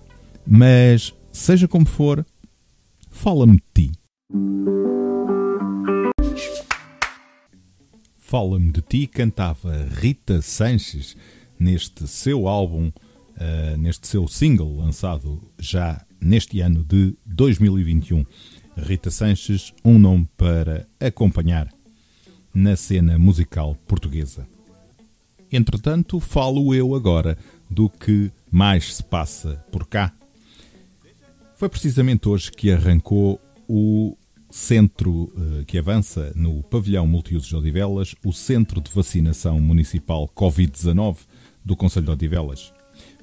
[0.47, 2.25] Mas, seja como for,
[3.10, 3.91] fala-me de ti.
[8.17, 11.17] Fala-me de ti cantava Rita Sanches
[11.60, 18.25] neste seu álbum uh, neste seu single lançado já neste ano de 2021.
[18.77, 21.67] Rita Sanches, um nome para acompanhar
[22.53, 24.47] na cena musical portuguesa.
[25.51, 27.38] Entretanto, falo eu agora
[27.69, 30.13] do que mais se passa por cá.
[31.55, 34.17] Foi precisamente hoje que arrancou o
[34.49, 41.17] centro eh, que avança no pavilhão multiusos de Odivelas, o Centro de Vacinação Municipal Covid-19
[41.63, 42.73] do Conselho de Odivelas,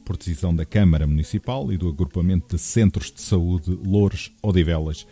[0.09, 5.07] por decisão da Câmara Municipal e do Agrupamento de Centros de Saúde Loures Odivelas.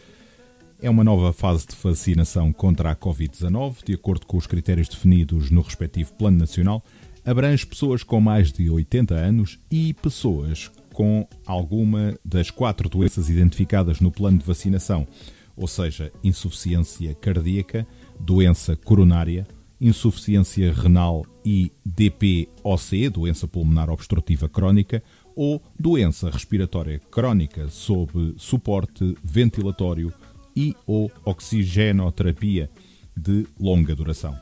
[0.80, 5.50] É uma nova fase de vacinação contra a Covid-19, de acordo com os critérios definidos
[5.50, 6.82] no respectivo Plano Nacional,
[7.26, 14.00] abrange pessoas com mais de 80 anos e pessoas com alguma das quatro doenças identificadas
[14.00, 15.06] no plano de vacinação,
[15.54, 17.86] ou seja, insuficiência cardíaca,
[18.18, 19.46] doença coronária,
[19.80, 25.02] insuficiência renal e DPOC, doença pulmonar obstrutiva crónica,
[25.34, 30.12] ou doença respiratória crónica sob suporte ventilatório
[30.56, 32.70] e ou oxigenoterapia
[33.14, 34.36] de longa duração.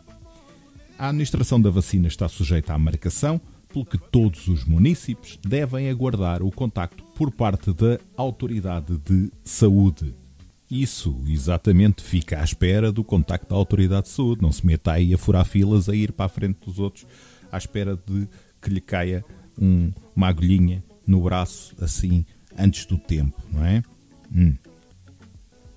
[0.97, 6.41] A administração da vacina está sujeita à marcação, pelo que todos os municípios devem aguardar
[6.45, 10.15] o contacto por parte da Autoridade de Saúde.
[10.75, 14.43] Isso, exatamente, fica à espera do contacto da Autoridade de Saúde.
[14.43, 17.07] Não se meta aí a furar filas, a ir para a frente dos outros,
[17.53, 18.27] à espera de
[18.61, 19.25] que lhe caia
[19.57, 22.27] um, uma agulhinha no braço, assim,
[22.59, 23.85] antes do tempo, não é?
[24.35, 24.57] Hum.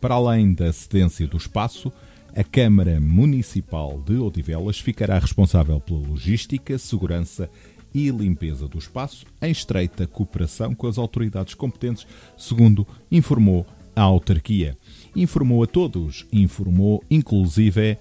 [0.02, 1.94] Para além da cedência do espaço,
[2.36, 7.48] a Câmara Municipal de Odivelas ficará responsável pela logística, segurança
[7.94, 13.64] e limpeza do espaço, em estreita cooperação com as autoridades competentes, segundo informou
[13.98, 14.78] a autarquia.
[15.18, 17.98] Informou a todos, informou inclusive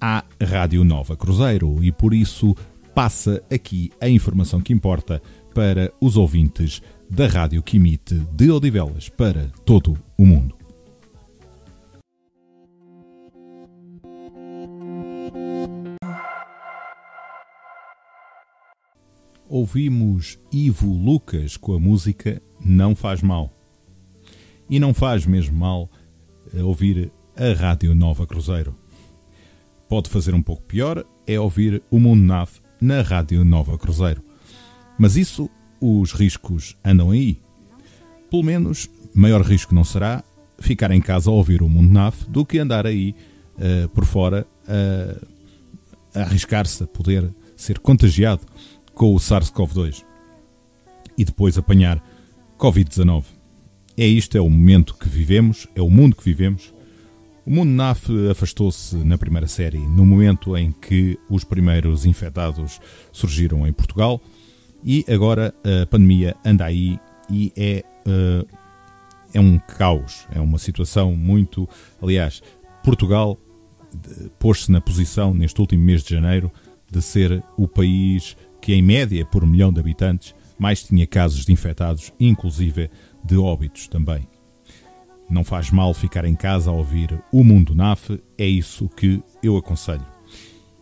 [0.00, 2.54] à Rádio Nova Cruzeiro e por isso
[2.94, 5.20] passa aqui a informação que importa
[5.52, 10.60] para os ouvintes da Rádio que emite de Odivelas para todo o mundo.
[19.48, 23.59] ouvimos Ivo Lucas com a música Não Faz Mal.
[24.70, 25.90] E não faz mesmo mal
[26.54, 28.74] eh, ouvir a Rádio Nova Cruzeiro.
[29.88, 34.22] Pode fazer um pouco pior, é ouvir o Mundo NAV na Rádio Nova Cruzeiro.
[34.96, 37.40] Mas isso, os riscos andam aí.
[38.30, 40.22] Pelo menos, maior risco não será
[40.60, 43.14] ficar em casa a ouvir o Mundo NAV do que andar aí
[43.56, 45.26] uh, por fora uh,
[46.14, 48.42] a arriscar-se a poder ser contagiado
[48.94, 50.04] com o SARS-CoV-2
[51.16, 52.02] e depois apanhar
[52.58, 53.39] Covid-19.
[53.96, 56.72] É isto, é o momento que vivemos, é o mundo que vivemos.
[57.44, 63.66] O mundo NAF afastou-se na primeira série no momento em que os primeiros infectados surgiram
[63.66, 64.20] em Portugal
[64.84, 66.98] e agora a pandemia anda aí
[67.28, 68.46] e é, uh,
[69.34, 71.68] é um caos, é uma situação muito.
[72.00, 72.42] Aliás,
[72.82, 73.38] Portugal
[74.38, 76.50] pôs-se na posição, neste último mês de janeiro,
[76.90, 81.52] de ser o país que em média por milhão de habitantes mais tinha casos de
[81.52, 82.90] infectados, inclusive
[83.24, 84.28] de óbitos também.
[85.28, 89.56] Não faz mal ficar em casa a ouvir o Mundo NAF, é isso que eu
[89.56, 90.04] aconselho.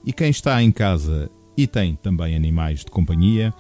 [0.04, 3.52] E quem está em casa e tem também animais de companhia,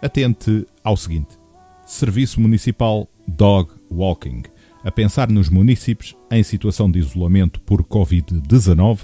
[0.00, 1.38] atente ao seguinte:
[1.84, 4.44] Serviço Municipal Dog Walking.
[4.84, 9.00] A pensar nos municípios em situação de isolamento por Covid-19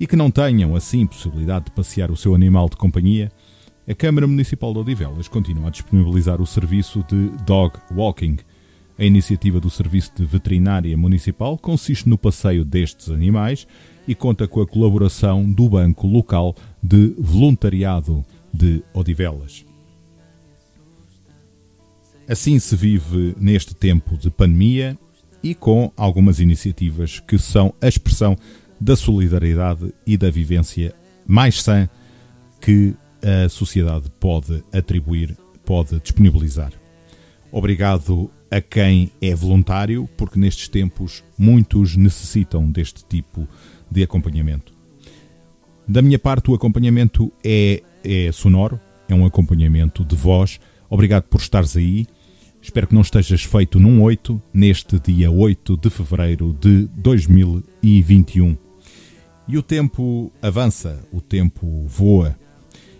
[0.00, 3.30] e que não tenham assim possibilidade de passear o seu animal de companhia,
[3.88, 8.38] a Câmara Municipal de Odivelas continua a disponibilizar o serviço de Dog Walking.
[8.98, 13.66] A iniciativa do Serviço de Veterinária Municipal consiste no passeio destes animais
[14.08, 19.64] e conta com a colaboração do Banco Local de Voluntariado de Odivelas.
[22.28, 24.98] Assim se vive neste tempo de pandemia
[25.44, 28.36] e com algumas iniciativas que são a expressão
[28.80, 30.92] da solidariedade e da vivência
[31.24, 31.88] mais sã
[32.60, 36.72] que a sociedade pode atribuir, pode disponibilizar.
[37.50, 43.46] Obrigado a quem é voluntário, porque nestes tempos muitos necessitam deste tipo
[43.90, 44.72] de acompanhamento.
[45.88, 50.60] Da minha parte, o acompanhamento é, é sonoro, é um acompanhamento de voz.
[50.90, 52.06] Obrigado por estares aí.
[52.60, 58.56] Espero que não estejas feito num 8, neste dia 8 de fevereiro de 2021.
[59.46, 62.36] E o tempo avança, o tempo voa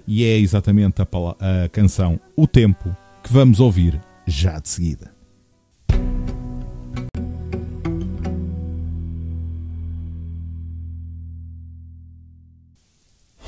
[0.07, 5.17] e é exatamente a, a canção O Tempo que vamos ouvir já de seguida.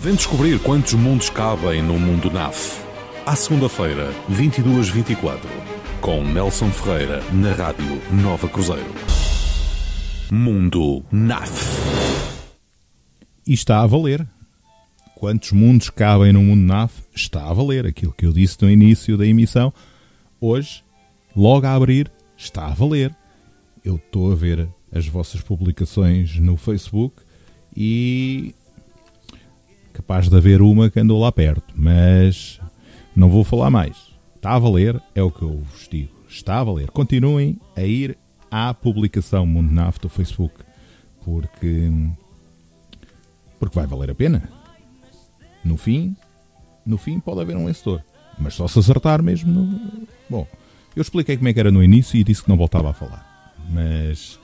[0.00, 2.80] Vem descobrir quantos mundos cabem no mundo NAF.
[3.26, 5.40] À segunda-feira, 22-24,
[6.00, 8.90] com Nelson Ferreira, na Rádio Nova Cruzeiro.
[10.30, 11.50] Mundo NAF.
[13.46, 14.26] E está a valer.
[15.18, 17.02] Quantos mundos cabem no mundo NAF?
[17.12, 17.84] Está a valer.
[17.84, 19.74] Aquilo que eu disse no início da emissão.
[20.40, 20.84] Hoje,
[21.34, 23.12] logo a abrir, está a valer.
[23.84, 27.16] Eu estou a ver as vossas publicações no Facebook
[27.76, 28.54] e
[29.92, 32.60] capaz de haver uma que andou lá perto, mas
[33.16, 33.96] não vou falar mais.
[34.36, 36.14] Está a valer, é o que eu vos digo.
[36.28, 36.92] Está a valer.
[36.92, 38.16] Continuem a ir
[38.48, 40.54] à publicação Mundo Naf do Facebook,
[41.24, 41.90] porque
[43.58, 44.57] porque vai valer a pena.
[45.64, 46.16] No fim,
[46.84, 48.02] no fim pode haver um vencedor,
[48.38, 50.06] mas só se acertar mesmo no...
[50.28, 50.46] Bom,
[50.96, 53.54] eu expliquei como é que era no início e disse que não voltava a falar.
[53.70, 54.38] Mas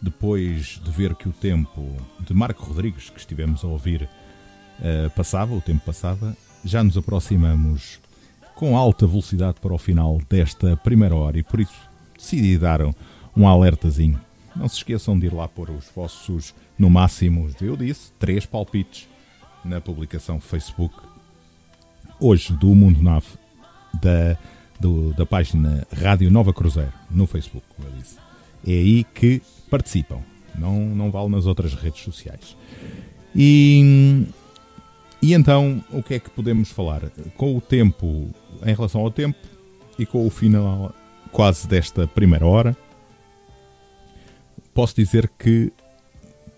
[0.00, 5.54] depois de ver que o tempo de Marco Rodrigues, que estivemos a ouvir, uh, passava,
[5.54, 8.00] o tempo passava, já nos aproximamos
[8.54, 11.74] com alta velocidade para o final desta primeira hora e por isso
[12.16, 12.80] decidi dar
[13.36, 14.20] um alertazinho.
[14.54, 19.08] Não se esqueçam de ir lá pôr os vossos, no máximo, eu disse, três palpites
[19.64, 20.94] na publicação Facebook
[22.20, 23.26] hoje do Mundo Nave
[23.94, 24.36] da,
[24.78, 28.16] do, da página Rádio Nova Cruzeiro no Facebook, como eu disse.
[28.66, 30.20] É aí que participam.
[30.54, 32.56] Não, não vale nas outras redes sociais.
[33.34, 34.26] E,
[35.20, 37.02] e então, o que é que podemos falar?
[37.36, 38.28] Com o tempo,
[38.64, 39.38] em relação ao tempo,
[39.98, 40.94] e com o final
[41.30, 42.76] quase desta primeira hora,
[44.74, 45.72] posso dizer que,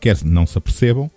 [0.00, 1.10] quer não se apercebam,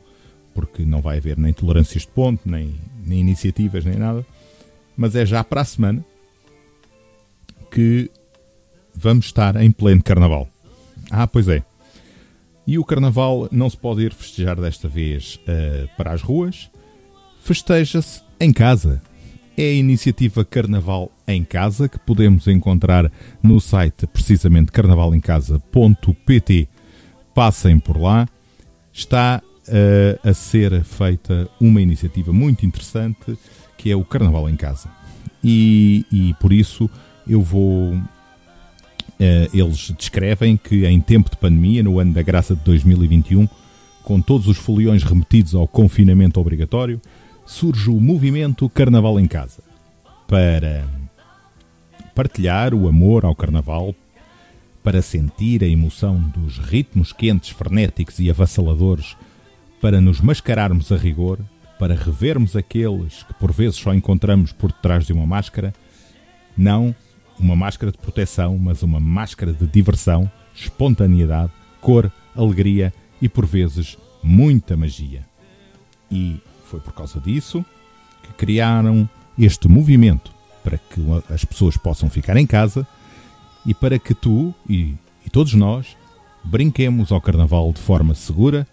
[0.58, 2.74] porque não vai haver nem tolerâncias de ponto, nem,
[3.06, 4.26] nem iniciativas, nem nada,
[4.98, 6.04] mas é já para a semana
[7.70, 8.10] que
[8.96, 10.50] vamos estar em pleno carnaval.
[11.12, 11.64] Ah, pois é.
[12.66, 16.72] E o carnaval não se pode ir festejar desta vez uh, para as ruas,
[17.44, 19.00] festeja-se em casa.
[19.56, 23.12] É a iniciativa Carnaval em Casa que podemos encontrar
[23.44, 26.68] no site precisamente carnavalemcasa.pt.
[27.34, 28.28] Passem por lá.
[28.92, 29.42] Está
[30.24, 33.38] a ser feita uma iniciativa muito interessante
[33.78, 34.90] que é o Carnaval em Casa.
[35.44, 36.90] E, e por isso
[37.28, 37.96] eu vou
[39.20, 43.48] eh, eles descrevem que em tempo de pandemia, no ano da graça de 2021,
[44.04, 47.02] com todos os foliões remetidos ao confinamento obrigatório,
[47.46, 49.62] surge o movimento Carnaval em Casa
[50.28, 50.86] para
[52.14, 53.94] partilhar o amor ao Carnaval,
[54.84, 59.16] para sentir a emoção dos ritmos quentes, frenéticos e avassaladores,
[59.82, 61.40] para nos mascararmos a rigor,
[61.78, 65.74] para revermos aqueles que por vezes só encontramos por detrás de uma máscara.
[66.58, 66.96] Não
[67.40, 73.98] uma máscara de proteção, mas uma máscara de diversão, espontaneidade, cor, alegria e, por vezes,
[74.24, 75.26] muita magia.
[76.10, 77.64] E foi por causa disso
[78.24, 80.32] que criaram este movimento
[80.64, 82.86] para que as pessoas possam ficar em casa
[83.66, 85.96] e para que tu e, e todos nós
[86.44, 88.68] brinquemos ao Carnaval de forma segura,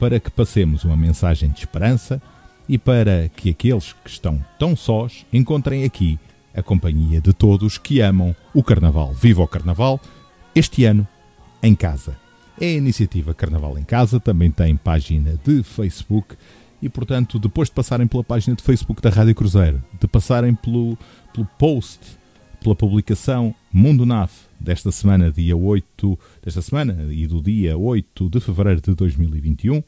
[0.00, 2.22] para que passemos uma mensagem de esperança
[2.66, 6.18] e para que aqueles que estão tão sós encontrem aqui
[6.54, 9.12] a companhia de todos que amam o Carnaval.
[9.12, 10.00] Viva o Carnaval!
[10.54, 11.06] Este ano,
[11.62, 12.16] em casa.
[12.58, 16.34] É a iniciativa Carnaval em Casa, também tem página de Facebook
[16.80, 20.96] e, portanto, depois de passarem pela página de Facebook da Rádio Cruzeiro, de passarem pelo,
[21.32, 22.00] pelo post,
[22.60, 28.40] pela publicação Mundo NAF desta semana, dia 8, desta semana e do dia 8 de
[28.40, 29.82] fevereiro de 2021,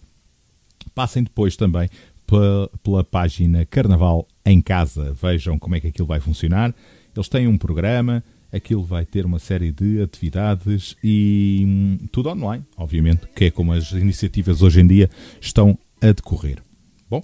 [0.94, 1.88] passem depois também
[2.26, 5.12] pela, pela página Carnaval em Casa.
[5.12, 6.74] Vejam como é que aquilo vai funcionar.
[7.14, 12.64] Eles têm um programa, aquilo vai ter uma série de atividades e hum, tudo online,
[12.76, 16.62] obviamente, que é como as iniciativas hoje em dia estão a decorrer.
[17.10, 17.22] Bom,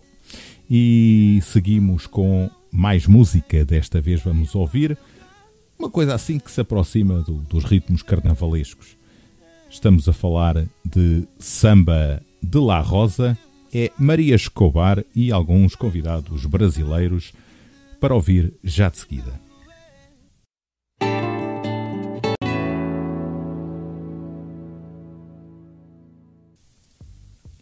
[0.71, 3.65] e seguimos com mais música.
[3.65, 4.99] Desta vez vamos ouvir
[5.79, 8.97] uma coisa assim que se aproxima do, dos ritmos carnavalescos.
[9.71, 13.39] Estamos a falar de samba de La Rosa
[13.73, 17.33] é Maria Escobar e alguns convidados brasileiros
[18.01, 19.41] para ouvir já de seguida.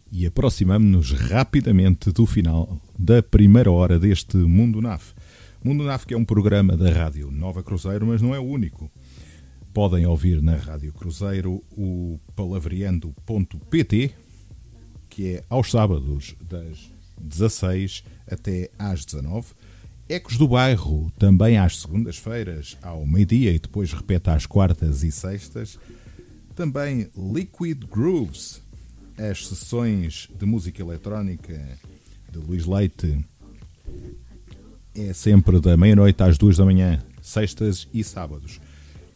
[0.09, 5.13] E aproximamos-nos rapidamente do final da primeira hora deste Mundo NAF.
[5.67, 8.89] Mundo que é um programa da Rádio Nova Cruzeiro, mas não é o único.
[9.73, 14.11] Podem ouvir na Rádio Cruzeiro o palavreando.pt,
[15.09, 16.89] que é aos sábados, das
[17.19, 18.01] 16
[18.31, 19.47] até às 19.
[20.07, 25.77] Ecos do Bairro, também às segundas-feiras, ao meio-dia e depois repete às quartas e sextas.
[26.55, 28.63] Também Liquid Grooves,
[29.17, 31.77] as sessões de música eletrónica
[32.31, 33.21] de Luís Leite
[34.97, 38.59] é sempre da meia-noite às duas da manhã, sextas e sábados.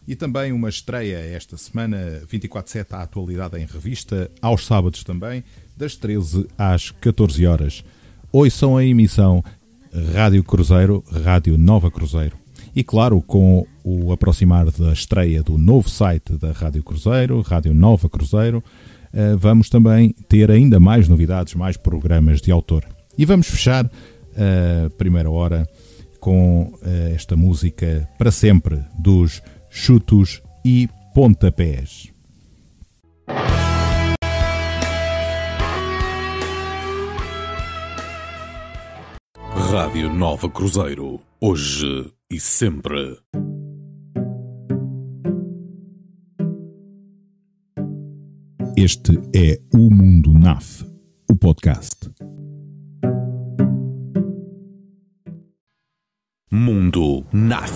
[0.07, 5.43] E também uma estreia esta semana, 24-7, a atualidade em revista, aos sábados também,
[5.75, 7.83] das 13 às 14 horas.
[8.31, 9.43] Ouçam a emissão
[10.13, 12.35] Rádio Cruzeiro, Rádio Nova Cruzeiro.
[12.75, 18.07] E claro, com o aproximar da estreia do novo site da Rádio Cruzeiro, Rádio Nova
[18.07, 18.63] Cruzeiro,
[19.11, 22.85] eh, vamos também ter ainda mais novidades, mais programas de autor.
[23.17, 23.89] E vamos fechar
[24.41, 25.67] a primeira hora
[26.19, 32.11] com eh, esta música para sempre dos chutos e pontapés.
[39.71, 43.17] Rádio Nova Cruzeiro, hoje e sempre.
[48.77, 50.85] Este é o Mundo NAF,
[51.29, 52.09] o podcast.
[57.51, 57.71] Mundo NAF.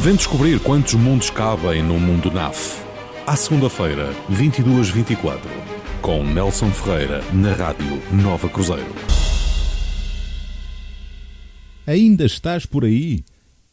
[0.00, 2.82] Vem descobrir quantos mundos cabem no mundo NAF.
[3.26, 5.38] À segunda-feira, 22-24,
[6.02, 8.92] com Nelson Ferreira, na Rádio Nova Cruzeiro.
[11.86, 13.24] Ainda estás por aí?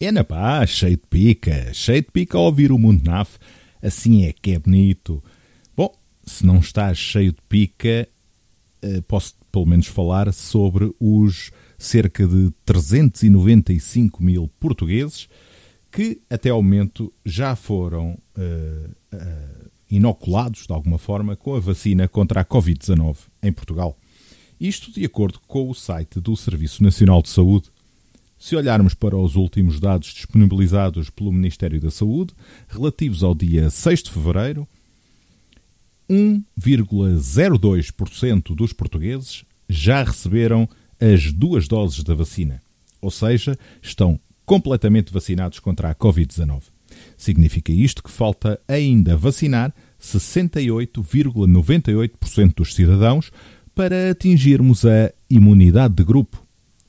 [0.03, 3.37] É na paz, cheio de pica, cheio de pica a ouvir o mundo NAF.
[3.83, 5.23] Assim é que é bonito.
[5.77, 5.93] Bom,
[6.25, 8.09] se não estás cheio de pica,
[8.81, 15.29] eh, posso pelo menos falar sobre os cerca de 395 mil portugueses
[15.91, 22.07] que até ao momento já foram uh, uh, inoculados de alguma forma com a vacina
[22.07, 23.95] contra a Covid-19 em Portugal.
[24.59, 27.69] Isto de acordo com o site do Serviço Nacional de Saúde.
[28.41, 32.33] Se olharmos para os últimos dados disponibilizados pelo Ministério da Saúde,
[32.67, 34.67] relativos ao dia 6 de fevereiro,
[36.09, 40.67] 1,02% dos portugueses já receberam
[40.99, 42.63] as duas doses da vacina,
[42.99, 46.63] ou seja, estão completamente vacinados contra a Covid-19.
[47.15, 49.71] Significa isto que falta ainda vacinar
[50.01, 53.31] 68,98% dos cidadãos
[53.75, 56.40] para atingirmos a imunidade de grupo,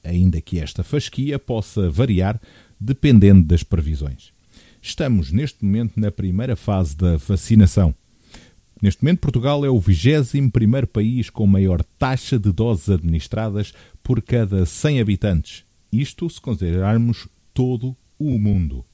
[0.03, 2.41] ainda que esta fasquia possa variar
[2.79, 4.33] dependendo das previsões.
[4.81, 7.95] Estamos neste momento na primeira fase da vacinação.
[8.83, 10.51] Neste momento, Portugal é o 21
[10.93, 13.73] país com maior taxa de doses administradas
[14.03, 15.65] por cada 100 habitantes.
[15.93, 18.85] Isto se considerarmos todo o mundo.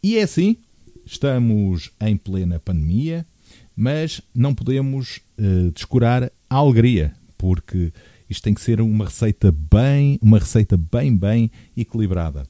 [0.00, 0.56] E é assim,
[1.04, 3.26] estamos em plena pandemia,
[3.74, 7.92] mas não podemos uh, descurar a alegria, porque
[8.28, 12.44] isto tem que ser uma receita bem, uma receita bem, bem equilibrada.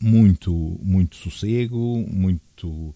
[0.00, 2.94] Muito, muito sossego, muito uh,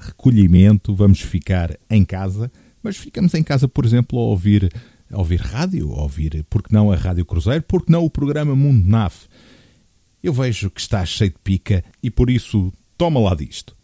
[0.00, 2.50] recolhimento, vamos ficar em casa,
[2.82, 4.72] mas ficamos em casa, por exemplo, a ouvir,
[5.10, 8.88] a ouvir rádio, a ouvir, porque não a Rádio Cruzeiro, porque não o programa Mundo
[8.88, 9.26] NAF,
[10.22, 13.75] eu vejo que está cheio de pica e por isso toma lá disto.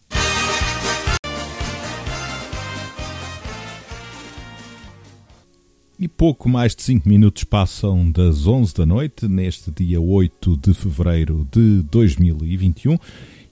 [6.02, 10.74] E pouco mais de 5 minutos passam das 11 da noite, neste dia 8 de
[10.74, 12.98] fevereiro de 2021,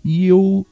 [0.05, 0.67] e eu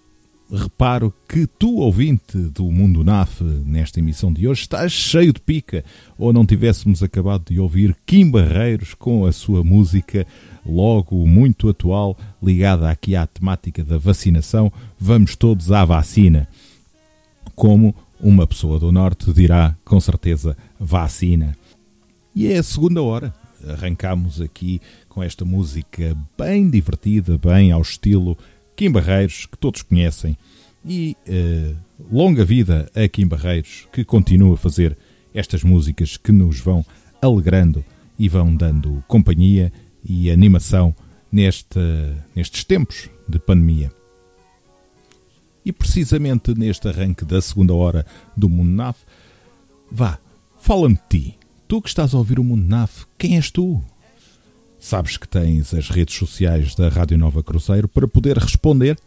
[0.53, 5.85] reparo que tu, ouvinte do Mundo NAF, nesta emissão de hoje, estás cheio de pica,
[6.18, 10.26] ou não tivéssemos acabado de ouvir Kim Barreiros com a sua música
[10.66, 16.49] logo muito atual, ligada aqui à temática da vacinação, vamos todos à vacina.
[17.55, 21.57] Como uma pessoa do Norte dirá, com certeza, vacina.
[22.39, 23.34] E é a segunda hora.
[23.68, 28.39] Arrancamos aqui com esta música bem divertida, bem ao estilo
[28.76, 30.39] Kim Barreiros, que todos conhecem.
[30.86, 31.76] E uh,
[32.09, 34.97] longa vida a Kim Barreiros, que continua a fazer
[35.34, 36.86] estas músicas que nos vão
[37.20, 37.84] alegrando
[38.16, 39.72] e vão dando companhia
[40.05, 40.95] e animação
[41.32, 41.80] neste,
[42.36, 43.91] nestes tempos de pandemia.
[45.64, 49.01] E precisamente neste arranque da segunda hora do Mundo NAF,
[49.91, 50.20] vá,
[50.61, 51.38] fala-me de ti.
[51.69, 53.81] Tu que estás a ouvir o Mundo NAF, quem és tu?
[54.81, 58.99] Sabes que tens as redes sociais da Rádio Nova Cruzeiro para poder responder.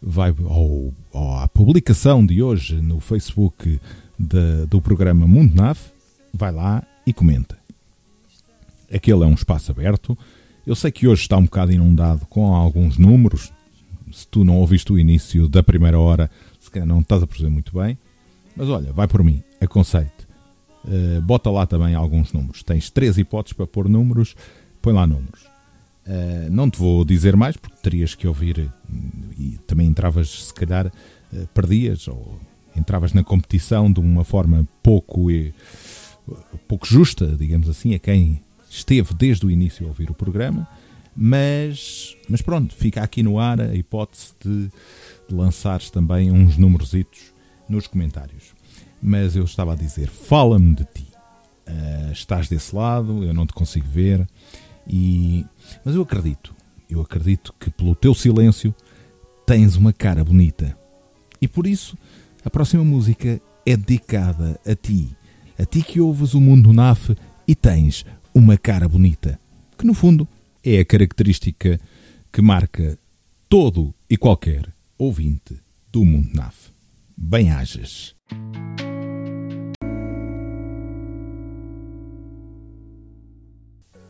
[0.00, 3.80] Vai ao, à publicação de hoje no Facebook
[4.18, 5.90] de, do programa Mundo NAF,
[6.32, 7.58] vai lá e comenta.
[8.92, 10.16] Aquele é um espaço aberto
[10.68, 13.50] eu sei que hoje está um bocado inundado com alguns números.
[14.12, 16.30] Se tu não ouviste o início da primeira hora,
[16.60, 17.96] se calhar não estás a perceber muito bem.
[18.54, 20.17] Mas olha, vai por mim, aconselho-te.
[20.84, 22.62] Uh, bota lá também alguns números.
[22.62, 24.34] Tens três hipóteses para pôr números,
[24.80, 25.42] põe lá números.
[26.06, 28.70] Uh, não te vou dizer mais porque terias que ouvir
[29.38, 32.38] e também entravas, se calhar, uh, perdias ou
[32.74, 35.52] entravas na competição de uma forma pouco, e,
[36.66, 40.66] pouco justa, digamos assim, a quem esteve desde o início a ouvir o programa.
[41.20, 44.70] Mas, mas pronto, fica aqui no ar a hipótese de,
[45.28, 47.34] de lançares também uns numerositos
[47.68, 48.54] nos comentários.
[49.00, 51.06] Mas eu estava a dizer, fala-me de ti.
[51.68, 54.26] Uh, estás desse lado, eu não te consigo ver.
[54.88, 55.44] E,
[55.84, 56.54] mas eu acredito,
[56.88, 58.74] eu acredito que pelo teu silêncio
[59.46, 60.76] tens uma cara bonita.
[61.40, 61.96] E por isso
[62.44, 65.14] a próxima música é dedicada a ti,
[65.58, 67.14] a ti que ouves o mundo NAF
[67.46, 69.38] e tens uma cara bonita,
[69.76, 70.26] que no fundo
[70.64, 71.78] é a característica
[72.32, 72.98] que marca
[73.48, 75.60] todo e qualquer ouvinte
[75.92, 76.70] do mundo NAF.
[77.16, 78.14] Bem-ajas.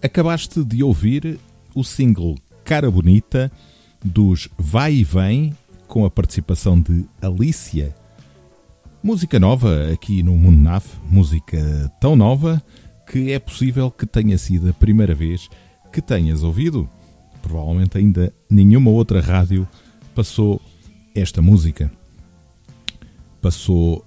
[0.01, 1.41] Acabaste de ouvir
[1.75, 3.51] o single Cara Bonita
[4.05, 5.53] dos Vai e Vem,
[5.89, 7.93] com a participação de Alicia.
[9.03, 12.63] Música nova aqui no Mundo NAF, música tão nova
[13.11, 15.49] que é possível que tenha sido a primeira vez
[15.93, 16.89] que tenhas ouvido.
[17.43, 19.67] Provavelmente ainda nenhuma outra rádio
[20.15, 20.63] passou
[21.13, 21.91] esta música.
[23.43, 24.07] Passou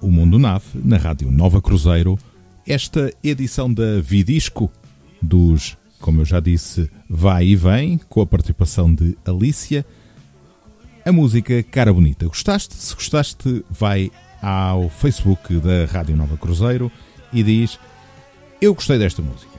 [0.00, 2.18] o Mundo NAF na Rádio Nova Cruzeiro,
[2.66, 4.72] esta edição da Vidisco
[5.20, 9.84] dos, como eu já disse, Vai e Vem, com a participação de Alicia.
[11.04, 12.26] A música Cara Bonita.
[12.26, 12.74] Gostaste?
[12.74, 14.10] Se gostaste, vai
[14.42, 16.90] ao Facebook da Rádio Nova Cruzeiro
[17.32, 17.78] e diz:
[18.60, 19.50] Eu gostei desta música.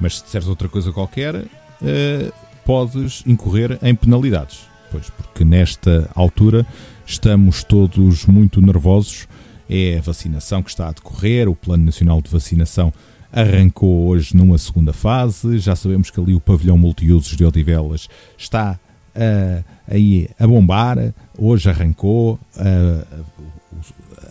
[0.00, 2.32] Mas se disseres outra coisa qualquer, uh,
[2.64, 4.60] podes incorrer em penalidades.
[4.90, 6.66] Pois, porque nesta altura
[7.06, 9.26] estamos todos muito nervosos.
[9.68, 12.92] É a vacinação que está a decorrer, o Plano Nacional de Vacinação
[13.32, 15.58] arrancou hoje numa segunda fase.
[15.58, 18.78] Já sabemos que ali o pavilhão multiusos de Odivelas está
[19.16, 21.14] uh, aí a bombar.
[21.38, 23.24] Hoje arrancou uh,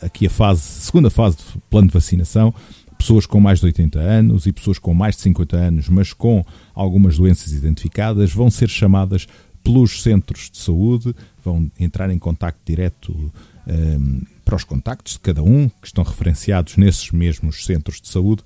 [0.01, 2.53] aqui a fase, segunda fase de plano de vacinação.
[2.97, 6.45] Pessoas com mais de 80 anos e pessoas com mais de 50 anos, mas com
[6.75, 9.27] algumas doenças identificadas, vão ser chamadas
[9.63, 13.31] pelos centros de saúde, vão entrar em contacto direto um,
[13.65, 18.43] eh, para os contactos de cada um, que estão referenciados nesses mesmos centros de saúde,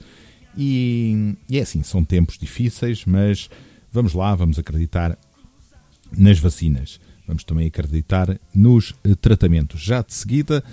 [0.58, 3.50] e, e é assim, são tempos difíceis, mas
[3.92, 5.18] vamos lá, vamos acreditar
[6.16, 7.00] nas vacinas.
[7.28, 9.82] Vamos também acreditar nos eh, tratamentos.
[9.82, 10.64] Já de seguida,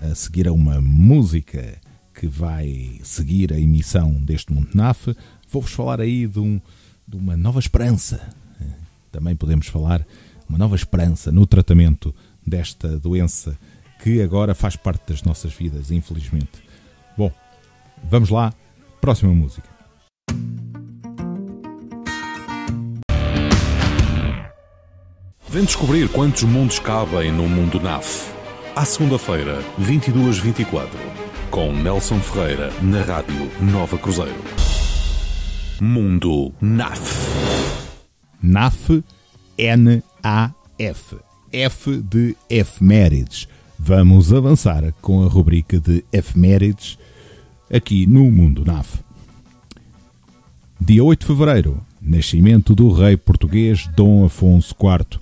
[0.00, 1.80] a seguir a uma música
[2.14, 5.14] que vai seguir a emissão deste Montenaf,
[5.50, 6.60] vou-vos falar aí de, um,
[7.06, 8.34] de uma nova esperança.
[9.12, 10.04] Também podemos falar
[10.48, 12.14] uma nova esperança no tratamento
[12.44, 13.56] desta doença
[14.02, 16.62] que agora faz parte das nossas vidas, infelizmente.
[17.16, 17.30] Bom,
[18.10, 18.52] vamos lá
[19.02, 19.68] Próxima música.
[25.48, 28.30] Vem descobrir quantos mundos cabem no mundo NAF.
[28.76, 30.88] À segunda-feira, 22-24,
[31.50, 34.40] com Nelson Ferreira, na Rádio Nova Cruzeiro.
[35.80, 37.26] Mundo NAF.
[38.40, 39.02] NAF,
[39.58, 41.16] N-A-F.
[41.52, 43.48] F de efemérides.
[43.76, 46.96] Vamos avançar com a rubrica de efemérides
[47.72, 49.00] aqui no Mundo NAF.
[50.78, 55.18] Dia 8 de fevereiro, nascimento do rei português Dom Afonso IV.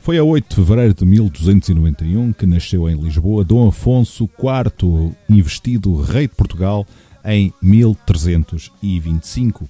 [0.00, 6.00] Foi a 8 de fevereiro de 1291 que nasceu em Lisboa Dom Afonso IV, investido
[6.00, 6.86] rei de Portugal
[7.22, 9.68] em 1325,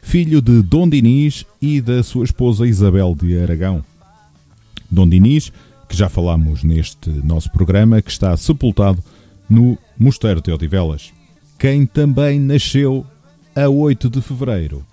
[0.00, 3.84] filho de Dom Dinis e da sua esposa Isabel de Aragão.
[4.88, 5.50] Dom Dinis,
[5.88, 9.02] que já falámos neste nosso programa, que está sepultado
[9.50, 11.15] no Mosteiro de Odivelas
[11.58, 13.06] quem também nasceu
[13.54, 14.84] a 8 de fevereiro,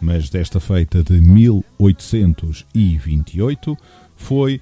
[0.00, 3.78] mas desta feita de 1828
[4.16, 4.60] foi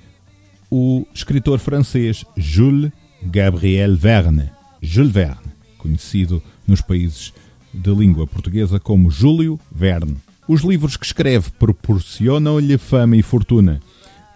[0.71, 2.93] o escritor francês Jules
[3.23, 4.51] Gabriel Verne,
[4.83, 7.33] Jules Verne, conhecido nos países
[7.73, 10.19] de língua portuguesa como Júlio Verne.
[10.47, 13.81] Os livros que escreve proporcionam-lhe fama e fortuna.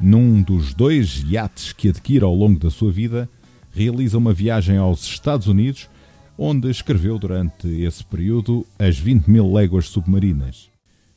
[0.01, 3.29] Num dos dois iates que adquire ao longo da sua vida,
[3.73, 5.87] realiza uma viagem aos Estados Unidos
[6.43, 10.71] onde escreveu durante esse período as 20 mil léguas submarinas.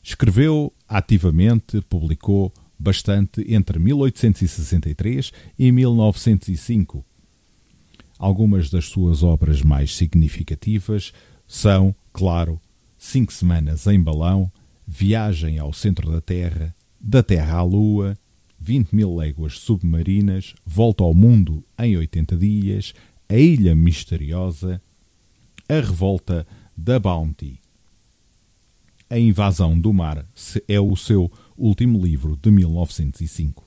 [0.03, 7.05] Escreveu ativamente, publicou bastante entre 1863 e 1905.
[8.19, 11.13] Algumas das suas obras mais significativas
[11.47, 12.59] são, claro,
[12.97, 14.51] Cinco Semanas em Balão,
[14.86, 18.17] Viagem ao Centro da Terra, Da Terra à Lua,
[18.59, 22.93] 20 mil léguas submarinas, Volta ao Mundo em 80 dias,
[23.30, 24.82] A Ilha Misteriosa,
[25.68, 26.45] a revolta
[26.76, 27.59] da Bounty.
[29.09, 30.26] A Invasão do Mar
[30.68, 33.64] é o seu último livro de 1905.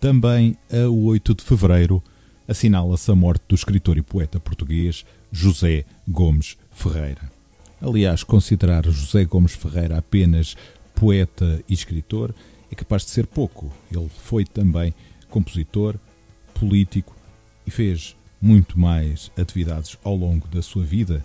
[0.00, 2.02] Também a 8 de fevereiro
[2.46, 7.30] assinala-se a morte do escritor e poeta português José Gomes Ferreira.
[7.80, 10.56] Aliás, considerar José Gomes Ferreira apenas
[10.94, 12.34] poeta e escritor
[12.70, 13.72] é capaz de ser pouco.
[13.92, 14.94] Ele foi também
[15.28, 15.96] compositor,
[16.54, 17.14] político
[17.66, 21.24] e fez muito mais atividades ao longo da sua vida.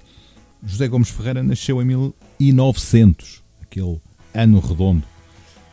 [0.65, 3.99] José Gomes Ferreira nasceu em 1900, aquele
[4.33, 5.03] ano redondo,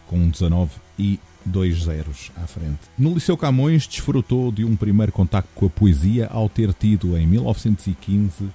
[0.07, 2.80] com 19 e dois zeros à frente.
[2.99, 7.26] No Liceu Camões desfrutou de um primeiro contacto com a poesia ao ter tido em
[7.26, 8.51] 1915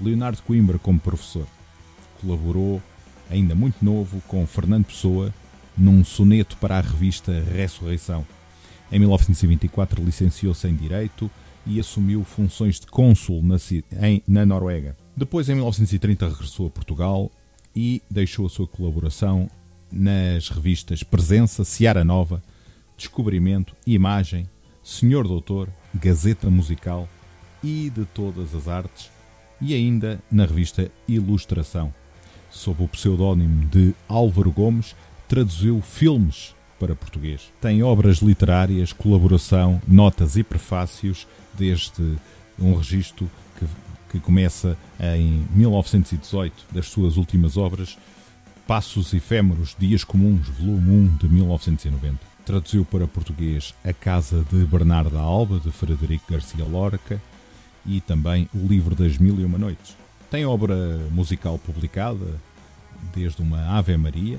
[0.00, 1.46] Leonardo Coimbra como professor.
[2.20, 2.82] Colaborou,
[3.30, 5.32] ainda muito novo, com Fernando Pessoa
[5.76, 8.24] num soneto para a revista Ressurreição.
[8.90, 11.30] Em 1924 licenciou-se em Direito
[11.66, 13.56] e assumiu funções de cônsul na,
[14.06, 14.96] em, na Noruega.
[15.16, 17.30] Depois, em 1930, regressou a Portugal
[17.74, 19.48] e deixou a sua colaboração
[19.90, 22.42] nas revistas Presença, Seara Nova,
[22.96, 24.48] Descobrimento, Imagem,
[24.82, 27.08] Senhor Doutor, Gazeta Musical
[27.62, 29.10] e de Todas as Artes
[29.60, 31.92] e ainda na revista Ilustração.
[32.50, 34.94] Sob o pseudónimo de Álvaro Gomes,
[35.28, 37.52] traduziu filmes para português.
[37.60, 41.26] Tem obras literárias, colaboração, notas e prefácios,
[41.56, 42.16] desde
[42.58, 43.66] um registro que,
[44.10, 47.96] que começa em 1918, das suas últimas obras,
[48.66, 52.18] Passos Efêmeros, Dias Comuns, volume 1 de 1990.
[52.44, 57.20] Traduziu para português A Casa de Bernarda Alba, de Frederico Garcia Lorca,
[57.86, 59.96] e também O Livro das Mil e Uma Noites.
[60.30, 60.74] Tem obra
[61.10, 62.40] musical publicada,
[63.14, 64.38] desde uma Ave Maria,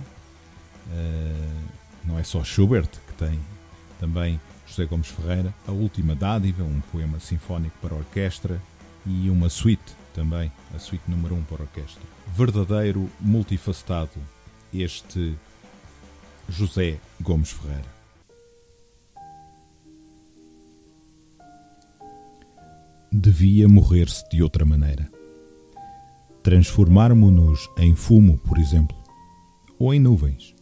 [0.87, 1.55] uh,
[2.03, 3.39] não é só Schubert que tem,
[3.99, 8.61] também José Gomes Ferreira, A Última Dádiva, um poema sinfónico para orquestra,
[9.05, 12.01] e uma suite também, a suite número 1 um para orquestra.
[12.35, 14.19] Verdadeiro multifacetado,
[14.73, 15.37] este
[16.49, 17.95] José Gomes Ferreira.
[23.11, 25.09] Devia morrer-se de outra maneira.
[26.43, 28.95] Transformarmo-nos em fumo, por exemplo,
[29.79, 30.53] ou em nuvens.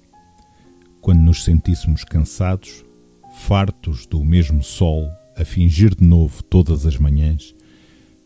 [1.01, 2.85] Quando nos sentíssemos cansados,
[3.33, 7.53] fartos do mesmo sol a fingir de novo todas as manhãs,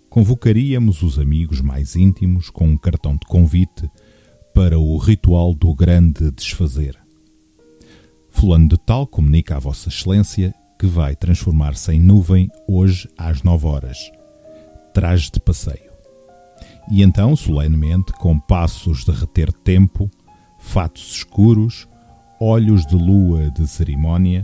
[0.10, 3.90] convocaríamos os amigos mais íntimos com um cartão de convite
[4.54, 6.98] para o ritual do grande desfazer.
[8.30, 13.66] Fulano de Tal comunica a Vossa Excelência que vai transformar-se em nuvem hoje às nove
[13.66, 13.98] horas.
[14.94, 15.92] Traje de passeio.
[16.92, 20.10] E então, solenemente, com passos de reter tempo,
[20.60, 21.88] fatos escuros,
[22.40, 24.44] olhos de lua de cerimónia,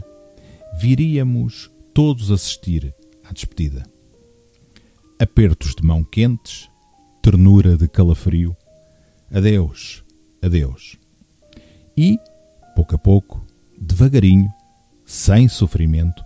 [0.80, 2.94] viríamos todos assistir
[3.24, 3.84] à despedida
[5.24, 6.70] apertos de mão quentes,
[7.22, 8.56] ternura de calafrio.
[9.34, 10.04] Adeus,
[10.42, 10.98] adeus.
[11.96, 12.18] E,
[12.76, 13.46] pouco a pouco,
[13.80, 14.52] devagarinho,
[15.06, 16.22] sem sofrimento,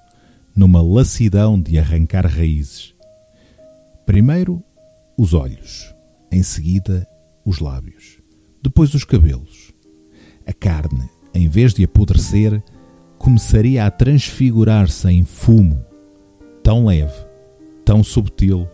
[0.55, 2.95] numa lassidão de arrancar raízes.
[4.03, 4.63] Primeiro
[5.15, 5.93] os olhos,
[6.31, 7.07] em seguida
[7.45, 8.19] os lábios,
[8.63, 9.71] depois os cabelos.
[10.45, 12.63] A carne, em vez de apodrecer,
[13.17, 15.83] começaria a transfigurar-se em fumo,
[16.63, 17.25] tão leve,
[17.83, 18.67] tão subtil,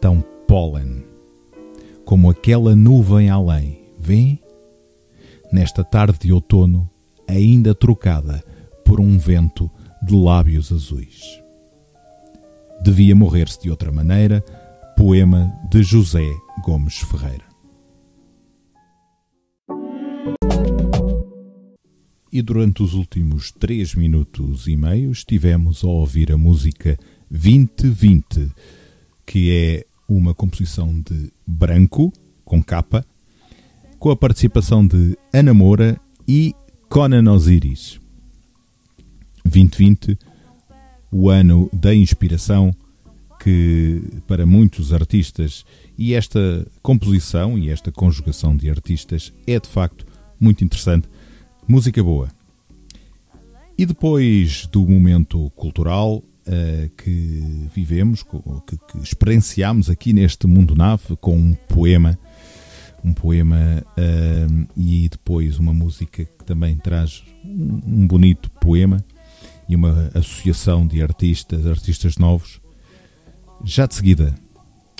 [0.00, 1.04] tão pólen,
[2.04, 4.40] como aquela nuvem além, vem?
[5.52, 6.88] Nesta tarde de outono,
[7.28, 8.42] ainda trocada
[8.84, 9.70] por um vento
[10.02, 11.42] de lábios azuis.
[12.82, 14.44] Devia morrer-se de outra maneira,
[14.96, 16.28] poema de José
[16.62, 17.44] Gomes Ferreira.
[22.34, 26.98] E durante os últimos três minutos e meio estivemos a ouvir a música
[27.30, 28.50] 2020,
[29.24, 32.12] que é uma composição de Branco,
[32.44, 33.06] com capa,
[34.00, 36.52] com a participação de Ana Moura e
[36.88, 38.00] Conan Osiris.
[39.44, 40.18] 2020,
[41.12, 42.74] o ano da inspiração
[43.38, 45.64] que para muitos artistas
[45.96, 50.04] e esta composição e esta conjugação de artistas é de facto
[50.40, 51.08] muito interessante.
[51.66, 52.28] Música boa.
[53.76, 61.16] E depois do momento cultural, uh, que vivemos, que, que experienciamos aqui neste mundo nave
[61.16, 62.18] com um poema,
[63.02, 69.02] um poema uh, e depois uma música que também traz um, um bonito poema
[69.66, 72.60] e uma associação de artistas, artistas novos.
[73.64, 74.34] Já de seguida,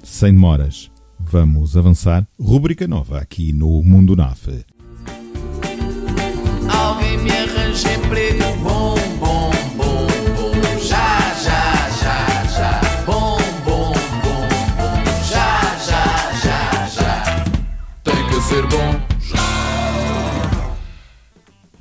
[0.02, 0.90] sem demoras,
[1.20, 2.26] vamos avançar.
[2.40, 4.64] Rúbrica nova aqui no Mundo Nave.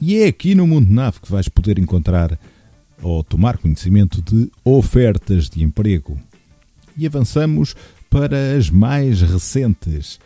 [0.06, 2.38] E é aqui no Mundo Nave que vais poder encontrar
[3.02, 6.20] ou tomar conhecimento de ofertas de emprego.
[6.98, 7.74] E avançamos
[8.10, 10.20] para as mais recentes.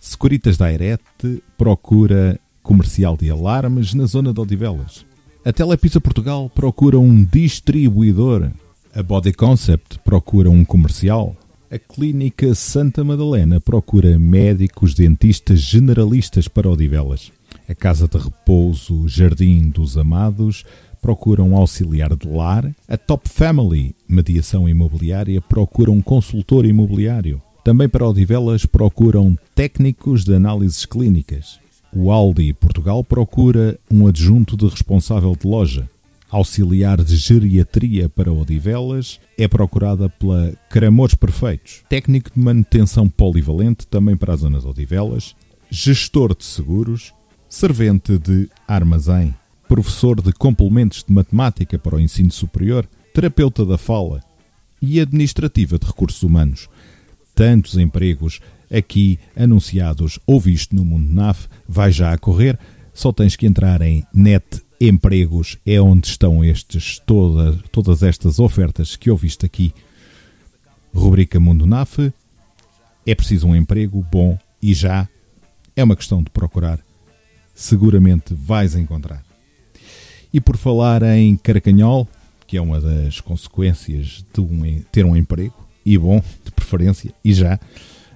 [0.00, 5.06] Securitas Direct procura comercial de alarmes na zona de Odivelas.
[5.44, 8.50] A Telepisa Portugal procura um distribuidor.
[8.92, 11.36] A Body Concept procura um comercial.
[11.70, 17.30] A Clínica Santa Madalena procura médicos dentistas generalistas para Odivelas.
[17.72, 20.62] A Casa de Repouso Jardim dos Amados
[21.00, 22.70] procura um auxiliar de lar.
[22.86, 27.40] A Top Family Mediação Imobiliária procura um consultor imobiliário.
[27.64, 31.58] Também para Odivelas procuram técnicos de análises clínicas.
[31.96, 35.88] O Aldi Portugal procura um adjunto de responsável de loja.
[36.28, 41.84] Auxiliar de geriatria para Odivelas é procurada pela Cramores Perfeitos.
[41.88, 45.34] Técnico de manutenção polivalente também para a zona de Odivelas.
[45.70, 47.14] Gestor de seguros.
[47.52, 49.34] Servente de armazém.
[49.68, 52.88] Professor de complementos de matemática para o ensino superior.
[53.12, 54.24] Terapeuta da fala.
[54.80, 56.66] E administrativa de recursos humanos
[57.34, 58.40] tantos empregos
[58.74, 62.58] aqui anunciados ou visto no Mundo NAF, vai já a correr.
[62.94, 68.96] Só tens que entrar em net empregos, é onde estão estes, toda, todas estas ofertas
[68.96, 69.74] que ouviste aqui.
[70.94, 72.10] Rubrica Mundo NAF.
[73.06, 75.06] É preciso um emprego bom e já.
[75.76, 76.78] É uma questão de procurar.
[77.54, 79.22] Seguramente vais encontrar.
[80.32, 82.08] E por falar em Caracanhol,
[82.46, 87.32] que é uma das consequências de um, ter um emprego, e bom, de preferência, e
[87.34, 87.58] já.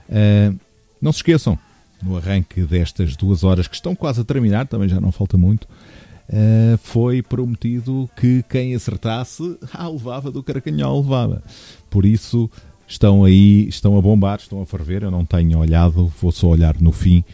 [0.09, 0.59] Uh,
[1.01, 1.59] não se esqueçam,
[2.03, 5.65] no arranque destas duas horas que estão quase a terminar, também já não falta muito,
[5.65, 11.43] uh, foi prometido que quem acertasse, ah, levava do Caracanhol, levava.
[11.91, 12.51] Por isso
[12.87, 15.03] estão aí, estão a bombar, estão a ferver.
[15.03, 17.25] Eu não tenho olhado, vou só olhar no fim,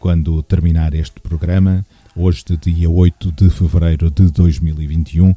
[0.00, 1.84] quando terminar este programa,
[2.16, 5.36] hoje, de dia 8 de fevereiro de 2021, uh,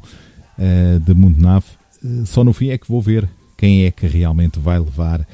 [1.00, 1.66] de Mundo Nave.
[2.02, 5.24] Uh, só no fim é que vou ver quem é que realmente vai levar,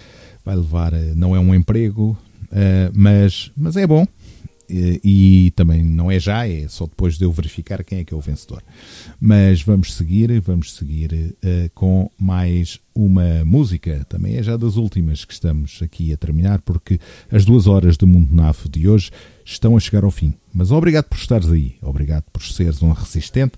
[0.45, 2.16] vai levar, eh, não é um emprego,
[2.93, 4.07] mas, mas é bom.
[4.71, 8.14] E, e, também não é já, é só depois de eu verificar quem é que
[8.14, 8.62] é o vencedor.
[9.21, 15.25] Mas vamos seguir, vamos seguir uh, com mais uma música, também é já das últimas
[15.25, 17.01] que estamos aqui a terminar, porque
[17.33, 19.11] as duas horas do Mundo Nave de hoje
[19.45, 20.35] estão a chegar ao fim.
[20.55, 23.55] Mas obrigado por estares aí, obrigado por seres um resistente.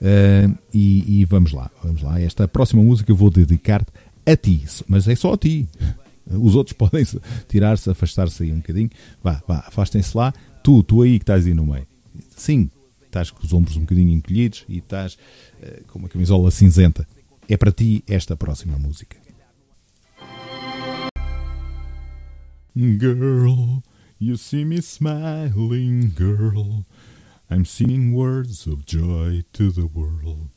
[0.00, 2.20] Uh, e, e, vamos lá, vamos lá.
[2.20, 3.90] Esta próxima música eu vou dedicar-te
[4.26, 5.68] a ti, mas é só a ti.
[6.28, 7.04] Os outros podem
[7.48, 8.90] tirar-se, afastar-se aí um bocadinho.
[9.22, 10.32] Vá, vá, afastem-se lá.
[10.62, 11.86] Tu, tu aí que estás aí no meio.
[12.36, 12.70] Sim,
[13.04, 17.06] estás com os ombros um bocadinho encolhidos e estás uh, com uma camisola cinzenta.
[17.48, 19.16] É para ti esta próxima música.
[22.76, 23.82] Girl,
[24.20, 26.84] you see me smiling, girl.
[27.48, 30.50] I'm singing words of joy to the world.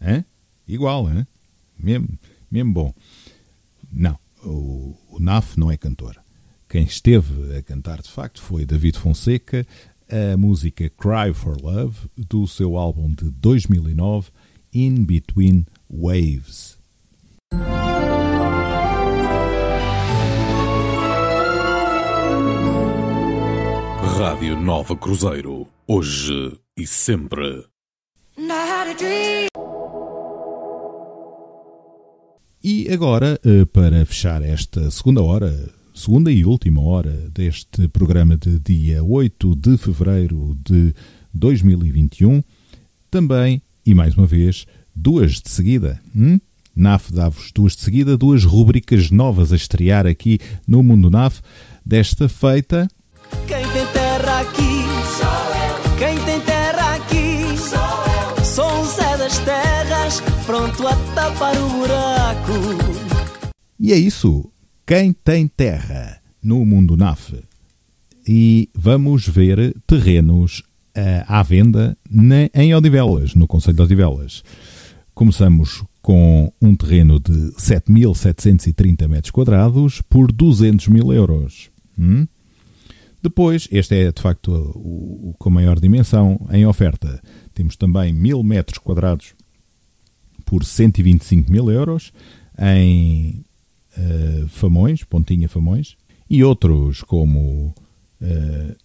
[0.00, 0.24] Hã?
[0.68, 1.26] Igual, hã?
[1.78, 2.18] Mesmo,
[2.50, 2.94] mesmo bom.
[3.90, 6.16] Não, o, o NAF não é cantor.
[6.68, 9.66] Quem esteve a cantar de facto foi David Fonseca,
[10.08, 14.30] a música Cry for Love, do seu álbum de 2009,
[14.72, 16.78] In Between Waves.
[24.18, 27.66] Rádio Nova Cruzeiro, hoje e sempre.
[32.64, 38.56] E agora, eh, para fechar esta segunda hora, segunda e última hora deste programa de
[38.60, 40.94] dia 8 de fevereiro de
[41.34, 42.40] 2021,
[43.10, 46.00] também, e mais uma vez, duas de seguida.
[46.14, 46.38] Hum?
[46.74, 51.40] NAF dá-vos duas de seguida, duas rubricas novas a estrear aqui no Mundo NAF
[51.84, 52.86] desta feita.
[60.46, 62.52] Pronto a tapar o buraco.
[63.78, 64.50] E é isso.
[64.86, 67.34] Quem tem terra no mundo NAF.
[68.26, 70.60] E vamos ver terrenos
[70.96, 71.96] uh, à venda
[72.54, 74.42] em Odivelas, no Conselho de Odivelas.
[75.14, 81.70] Começamos com um terreno de 7.730 metros quadrados por 200 mil euros.
[81.98, 82.26] Hum?
[83.22, 87.22] Depois, este é de facto o, o com maior dimensão em oferta.
[87.54, 89.34] Temos também 1000 metros quadrados
[90.52, 92.12] por 125 mil euros
[92.58, 93.42] em
[93.96, 95.96] uh, Famões, Pontinha Famões,
[96.28, 97.74] e outros como
[98.20, 98.76] uh,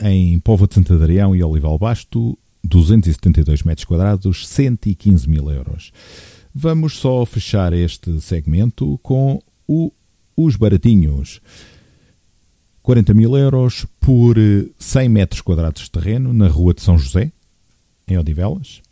[0.00, 5.92] em Povo de Santa Adrião e Olival Basto, 272 metros quadrados, 115 mil euros.
[6.52, 9.92] Vamos só fechar este segmento com o,
[10.36, 11.40] os baratinhos
[12.82, 14.34] 40 mil euros por
[14.76, 17.30] 100 eh, metros quadrados de terreno na Rua de São José,
[18.08, 18.82] em Odivelas.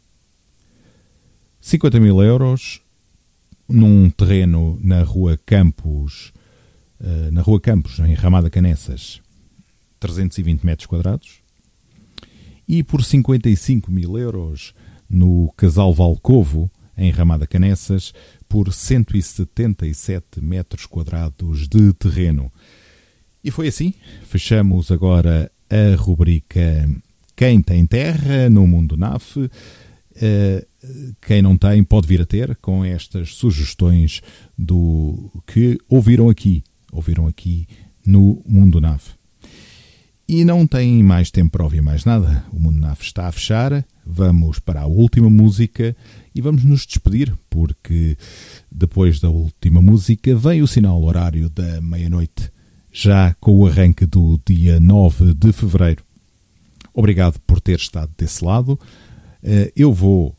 [1.66, 2.80] 50 mil euros
[3.68, 6.32] num terreno na Rua Campos,
[7.00, 9.20] eh, na Rua Campos, em Ramada Canessas,
[9.98, 11.40] 320 metros quadrados.
[12.68, 14.74] E por 55 mil euros
[15.10, 18.14] no Casal Valcovo, em Ramada Canessas,
[18.48, 22.52] por 177 metros quadrados de terreno.
[23.42, 23.92] E foi assim.
[24.22, 26.88] Fechamos agora a rubrica
[27.34, 29.50] Quem tem terra no mundo NAF.
[30.14, 30.64] Eh,
[31.20, 34.20] quem não tem pode vir a ter com estas sugestões
[34.56, 36.62] do que ouviram aqui,
[36.92, 37.66] ouviram aqui
[38.04, 39.16] no Mundo Nave.
[40.28, 42.44] E não tem mais tempo para ouvir mais nada.
[42.52, 43.86] O Mundo Nave está a fechar.
[44.04, 45.96] Vamos para a última música
[46.34, 48.16] e vamos nos despedir, porque
[48.70, 52.50] depois da última música vem o sinal horário da meia-noite,
[52.92, 56.04] já com o arranque do dia 9 de fevereiro.
[56.92, 58.78] Obrigado por ter estado desse lado.
[59.42, 60.36] Eh, eu vou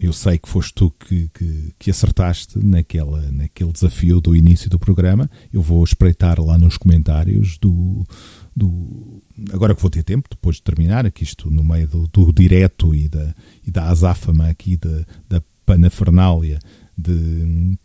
[0.00, 4.78] eu sei que foste tu que, que, que, acertaste naquela, naquele desafio do início do
[4.78, 5.30] programa.
[5.52, 8.06] Eu vou espreitar lá nos comentários do,
[8.56, 9.22] do.
[9.52, 12.94] Agora que vou ter tempo, depois de terminar, aqui isto no meio do, do direto
[12.94, 13.34] e da,
[13.66, 16.58] e da azáfama aqui da, da panafernália
[16.96, 17.78] de,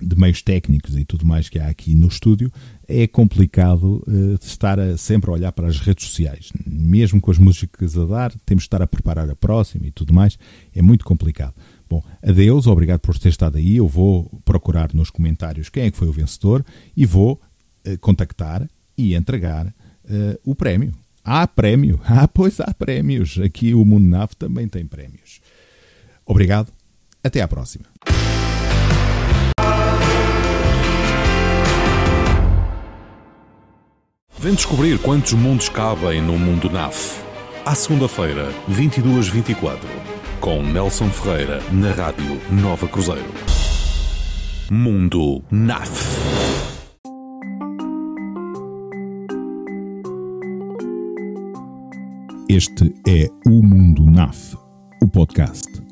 [0.00, 2.50] de meios técnicos e tudo mais que há aqui no estúdio,
[2.88, 6.50] é complicado uh, estar a, sempre a olhar para as redes sociais.
[6.66, 10.12] Mesmo com as músicas a dar, temos de estar a preparar a próxima e tudo
[10.12, 10.38] mais.
[10.74, 11.54] É muito complicado.
[11.88, 13.76] Bom, adeus, obrigado por ter estado aí.
[13.76, 16.64] Eu vou procurar nos comentários quem é que foi o vencedor
[16.96, 17.40] e vou
[17.86, 20.92] uh, contactar e entregar uh, o prémio.
[21.24, 22.00] Há prémio.
[22.06, 23.38] Ah, pois há prémios.
[23.38, 25.40] Aqui o Mundo Nave também tem prémios.
[26.26, 26.72] Obrigado.
[27.22, 27.86] Até à próxima.
[34.40, 37.20] Vem descobrir quantos mundos cabem no mundo NAF.
[37.62, 39.78] À segunda-feira, 22-24,
[40.40, 43.30] com Nelson Ferreira, na Rádio Nova Cruzeiro.
[44.70, 45.90] Mundo NAF.
[52.48, 54.56] Este é o Mundo NAF,
[55.02, 55.89] o podcast.